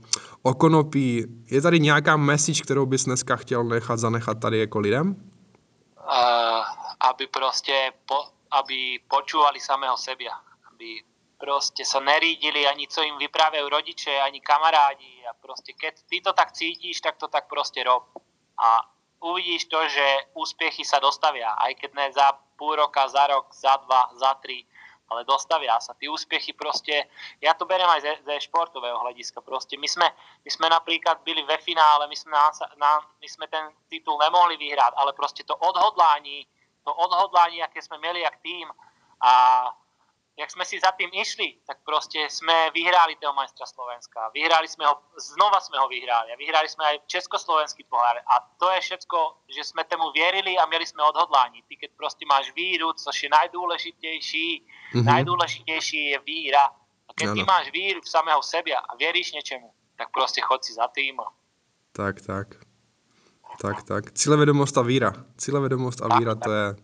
o 0.43 0.55
konopí. 0.55 1.25
Je 1.51 1.61
tady 1.61 1.81
nějaká 1.81 2.17
message, 2.17 2.63
kterou 2.63 2.87
bys 2.87 3.05
dneska 3.05 3.37
chtěl 3.37 3.65
nechat 3.65 3.99
zanechat 3.99 4.41
tady 4.41 4.59
jako 4.59 4.79
lidem? 4.79 5.09
Uh, 5.09 6.65
aby 7.11 7.27
prostě, 7.27 7.73
po, 8.07 8.15
aby 8.51 8.99
počúvali 9.09 9.61
samého 9.61 9.97
sebe, 9.97 10.25
aby 10.73 10.85
prostě 11.39 11.87
sa 11.87 12.01
nerídili 12.01 12.67
ani 12.67 12.89
co 12.89 13.03
im 13.03 13.19
vyprávajú 13.19 13.69
rodiče, 13.69 14.21
ani 14.21 14.41
kamarádi 14.41 15.27
a 15.31 15.35
prostě 15.35 15.73
keď 15.73 15.95
ty 16.11 16.21
to 16.21 16.33
tak 16.33 16.53
cítíš, 16.53 17.01
tak 17.01 17.17
to 17.17 17.29
tak 17.29 17.49
prostě 17.49 17.85
rob. 17.85 18.05
A 18.59 18.83
uvidíš 19.21 19.65
to, 19.65 19.89
že 19.89 20.19
úspěchy 20.35 20.85
sa 20.85 20.99
dostavia, 20.99 21.51
aj 21.51 21.75
keď 21.75 21.91
ne 21.95 22.13
za 22.13 22.33
půl 22.59 22.77
roka, 22.77 23.09
za 23.09 23.27
rok, 23.27 23.55
za 23.55 23.77
dva, 23.77 24.11
za 24.15 24.35
tri, 24.35 24.67
ale 25.09 25.25
dostavia 25.25 25.81
sa. 25.81 25.95
Ty 25.95 26.09
úspěchy 26.09 26.53
prostě, 26.53 27.09
já 27.41 27.55
to 27.55 27.65
berem 27.65 27.91
aj 27.91 28.01
ze, 28.01 28.13
ze 28.25 28.41
športového 28.41 28.99
hlediska. 28.99 29.41
Prostě 29.41 29.79
my 29.79 29.89
jsme, 29.89 30.11
my 30.45 30.51
jsme 30.51 30.69
například 30.69 31.21
byli 31.23 31.43
ve 31.43 31.59
finále, 31.59 32.07
my 32.07 32.17
jsme, 32.17 32.31
na, 32.31 32.51
na, 32.77 33.01
my 33.21 33.29
jsme 33.29 33.47
ten 33.47 33.73
titul 33.89 34.19
nemohli 34.19 34.57
vyhrát, 34.57 34.95
ale 34.97 35.13
prostě 35.13 35.45
to 35.45 35.57
odhodlání, 35.57 36.47
to 36.85 36.95
odhodlání, 36.95 37.57
jaké 37.57 37.83
jsme 37.83 37.99
měli 37.99 38.21
jak 38.21 38.37
tým 38.37 38.71
a 39.21 39.33
jak 40.39 40.51
jsme 40.51 40.65
si 40.65 40.81
za 40.81 40.93
tým 40.93 41.11
išli, 41.13 41.55
tak 41.67 41.79
prostě 41.85 42.19
jsme 42.31 42.71
vyhráli 42.71 43.17
toho 43.17 43.35
majstra 43.35 43.67
Slovenska. 43.67 44.31
Vyhráli 44.35 44.69
jsme 44.69 44.87
ho, 44.87 44.97
znova 45.17 45.61
jsme 45.61 45.79
ho 45.79 45.89
vyhráli 45.89 46.33
a 46.33 46.37
vyhráli 46.37 46.69
jsme 46.69 46.85
aj 46.85 46.99
československý 47.07 47.85
pohár. 47.85 48.17
A 48.17 48.35
to 48.61 48.71
je 48.71 48.81
všecko, 48.81 49.19
že 49.57 49.65
jsme 49.65 49.85
tomu 49.85 50.13
věrili 50.13 50.59
a 50.59 50.67
měli 50.67 50.87
jsme 50.87 51.03
odhodlání. 51.03 51.63
Ty, 51.69 51.77
keď 51.77 51.91
prostě 51.97 52.27
máš 52.27 52.55
víru, 52.55 52.93
což 52.93 53.23
je 53.23 53.29
najdůležitější, 53.29 54.67
mm-hmm. 54.95 55.05
najdůležitější 55.05 56.11
je 56.11 56.19
víra. 56.19 56.65
A 57.09 57.13
keď 57.15 57.29
ty 57.35 57.45
máš 57.45 57.71
víru 57.73 58.01
v 58.01 58.09
samého 58.09 58.43
sebe 58.43 58.75
a 58.75 58.97
věříš 58.97 59.33
něčemu, 59.33 59.73
tak 59.97 60.09
prostě 60.13 60.41
chod 60.41 60.65
si 60.65 60.73
za 60.73 60.89
tým. 60.89 61.17
Tak, 61.93 62.21
tak. 62.21 62.49
Tak, 63.63 63.83
tak. 63.83 64.13
Cílevědomost 64.13 64.79
a 64.79 64.83
víra. 64.83 65.13
Cílevědomost 65.37 66.03
a 66.03 66.19
víra, 66.19 66.35
to 66.35 66.53
je 66.53 66.77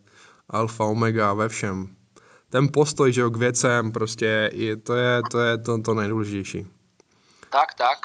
alfa, 0.49 0.85
omega 0.85 1.35
ve 1.35 1.49
všem. 1.49 2.04
Ten 2.55 2.69
postoj, 2.73 3.13
že 3.13 3.21
jo, 3.21 3.31
k 3.31 3.37
věcem, 3.37 3.93
prostě, 3.93 4.51
je, 4.53 4.77
to 4.77 4.95
je 4.95 5.23
to, 5.31 5.41
je 5.41 5.59
to, 5.59 5.83
to 5.83 5.95
nejdůležitější. 5.95 6.67
Tak, 7.51 7.75
tak. 7.75 7.99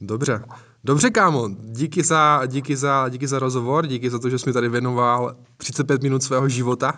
Dobře. 0.00 0.44
Dobře, 0.84 1.10
kámo, 1.10 1.48
díky 1.48 2.02
za, 2.02 2.46
díky, 2.46 2.76
za, 2.76 3.08
díky 3.08 3.26
za 3.26 3.38
rozhovor, 3.38 3.86
díky 3.86 4.10
za 4.10 4.18
to, 4.18 4.30
že 4.30 4.38
jsi 4.38 4.48
mi 4.48 4.52
tady 4.52 4.68
věnoval 4.68 5.36
35 5.56 6.02
minut 6.02 6.22
svého 6.22 6.48
života. 6.48 6.92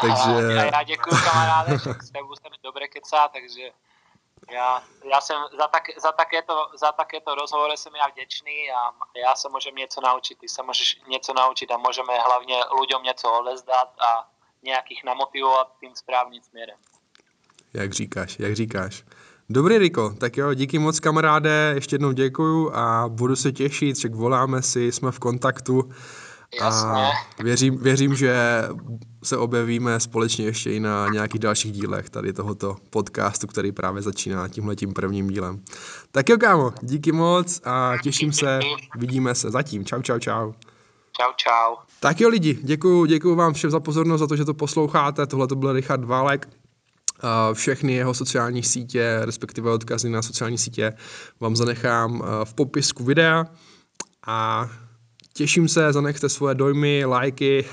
Takže... 0.00 0.30
A 0.30 0.40
já, 0.40 0.64
já 0.64 0.82
děkuji 0.82 1.16
kamaráde, 1.24 1.72
že 1.72 1.90
s 2.02 2.10
tebou 2.10 2.34
dobře 2.64 2.88
kecá, 2.88 3.28
takže 3.28 3.62
já, 4.50 4.82
já 5.10 5.20
jsem 5.20 5.36
za, 5.58 5.68
tak, 5.68 5.82
za, 6.02 6.12
takéto, 6.12 6.54
za 6.80 6.92
takéto 6.92 7.34
rozhovory 7.34 7.76
jsem 7.76 7.92
já 7.96 8.08
vděčný 8.08 8.70
a 8.70 8.80
já 9.24 9.34
se 9.34 9.48
můžem 9.48 9.74
něco 9.74 10.00
naučit, 10.00 10.38
ty 10.38 10.48
se 10.48 10.62
můžeš 10.62 11.00
něco 11.08 11.34
naučit 11.34 11.70
a 11.70 11.76
můžeme 11.76 12.18
hlavně 12.18 12.56
lidem 12.80 13.02
něco 13.02 13.32
odezdat 13.40 13.88
a 14.00 14.37
nějakých 14.62 15.04
namotivovat 15.04 15.68
tím 15.80 15.90
správným 15.94 16.42
směrem. 16.42 16.76
Jak 17.74 17.92
říkáš, 17.92 18.38
jak 18.38 18.56
říkáš. 18.56 19.04
Dobrý, 19.50 19.78
Riko, 19.78 20.14
tak 20.18 20.36
jo, 20.36 20.54
díky 20.54 20.78
moc 20.78 21.00
kamaráde, 21.00 21.72
ještě 21.74 21.94
jednou 21.94 22.12
děkuju 22.12 22.70
a 22.74 23.08
budu 23.08 23.36
se 23.36 23.52
těšit, 23.52 23.96
že 23.96 24.08
voláme 24.08 24.62
si, 24.62 24.92
jsme 24.92 25.12
v 25.12 25.18
kontaktu. 25.18 25.90
Jasně. 26.60 26.90
A 26.90 27.10
věřím, 27.42 27.78
věřím, 27.78 28.14
že 28.14 28.62
se 29.22 29.36
objevíme 29.36 30.00
společně 30.00 30.44
ještě 30.44 30.72
i 30.72 30.80
na 30.80 31.08
nějakých 31.08 31.40
dalších 31.40 31.72
dílech 31.72 32.10
tady 32.10 32.32
tohoto 32.32 32.76
podcastu, 32.90 33.46
který 33.46 33.72
právě 33.72 34.02
začíná 34.02 34.48
tímhletím 34.48 34.92
prvním 34.92 35.28
dílem. 35.28 35.64
Tak 36.12 36.28
jo, 36.28 36.38
kámo, 36.38 36.72
díky 36.82 37.12
moc 37.12 37.60
a 37.64 37.92
těším 38.02 38.32
se, 38.32 38.60
vidíme 38.96 39.34
se 39.34 39.50
zatím. 39.50 39.84
Čau, 39.84 40.02
čau, 40.02 40.18
čau. 40.18 40.52
Čau, 41.20 41.32
čau. 41.36 41.76
Tak 42.00 42.20
jo 42.20 42.28
lidi, 42.28 42.58
děkuji, 42.62 43.04
děkuji 43.04 43.34
vám 43.34 43.52
všem 43.52 43.70
za 43.70 43.80
pozornost, 43.80 44.20
za 44.20 44.26
to, 44.26 44.36
že 44.36 44.44
to 44.44 44.54
posloucháte. 44.54 45.26
Tohle 45.26 45.46
to 45.46 45.56
byl 45.56 45.72
Richard 45.72 46.04
Válek. 46.04 46.48
Všechny 47.52 47.92
jeho 47.92 48.14
sociální 48.14 48.62
sítě, 48.62 49.20
respektive 49.22 49.70
odkazy 49.70 50.10
na 50.10 50.22
sociální 50.22 50.58
sítě, 50.58 50.92
vám 51.40 51.56
zanechám 51.56 52.22
v 52.44 52.54
popisku 52.54 53.04
videa. 53.04 53.44
A 54.26 54.68
Těším 55.38 55.68
se, 55.68 55.92
zanechte 55.92 56.28
svoje 56.28 56.54
dojmy, 56.54 57.04
lajky, 57.04 57.64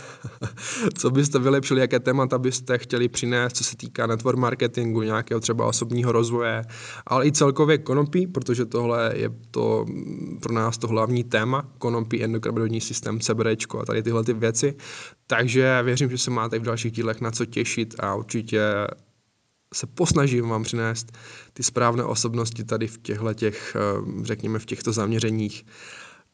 co 0.98 1.12
byste 1.12 1.40
vylepšili, 1.40 1.82
jaké 1.82 2.00
témata 2.00 2.38
byste 2.38 2.78
chtěli 2.78 3.10
přinést, 3.10 3.56
co 3.56 3.64
se 3.64 3.78
týká 3.78 4.08
network 4.08 4.38
marketingu, 4.38 5.02
nějakého 5.02 5.40
třeba 5.40 5.66
osobního 5.66 6.12
rozvoje, 6.12 6.62
ale 7.06 7.28
i 7.28 7.32
celkově 7.32 7.78
konopí, 7.78 8.28
protože 8.28 8.66
tohle 8.66 9.14
je 9.16 9.30
to 9.52 9.86
pro 10.42 10.54
nás 10.54 10.78
to 10.78 10.88
hlavní 10.88 11.24
téma, 11.24 11.68
konopí, 11.78 12.24
endokrinodní 12.24 12.82
systém, 12.82 13.20
CBD 13.20 13.76
a 13.82 13.86
tady 13.86 14.04
tyhle 14.04 14.24
ty 14.24 14.34
věci. 14.34 14.76
Takže 15.28 15.80
věřím, 15.84 16.10
že 16.10 16.18
se 16.18 16.32
máte 16.32 16.60
v 16.60 16.64
dalších 16.64 16.92
dílech 16.92 17.22
na 17.22 17.32
co 17.32 17.46
těšit 17.46 17.96
a 18.00 18.16
určitě 18.16 18.62
se 19.74 19.88
posnažím 19.88 20.50
vám 20.50 20.64
přinést 20.64 21.18
ty 21.54 21.64
správné 21.64 22.04
osobnosti 22.04 22.64
tady 22.64 22.88
v 22.88 22.98
těchto 22.98 23.34
těch, 23.34 23.76
eh, 23.76 24.24
řekněme, 24.24 24.60
v 24.60 24.66
těchto 24.66 24.94
zaměřeních. 24.94 25.66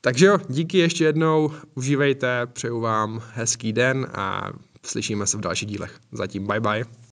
Takže 0.01 0.25
jo, 0.25 0.37
díky 0.49 0.77
ještě 0.77 1.03
jednou, 1.03 1.51
užívejte, 1.75 2.47
přeju 2.47 2.79
vám 2.79 3.21
hezký 3.33 3.73
den 3.73 4.07
a 4.13 4.51
slyšíme 4.85 5.27
se 5.27 5.37
v 5.37 5.41
dalších 5.41 5.69
dílech. 5.69 5.99
Zatím 6.11 6.47
bye 6.47 6.59
bye. 6.59 6.85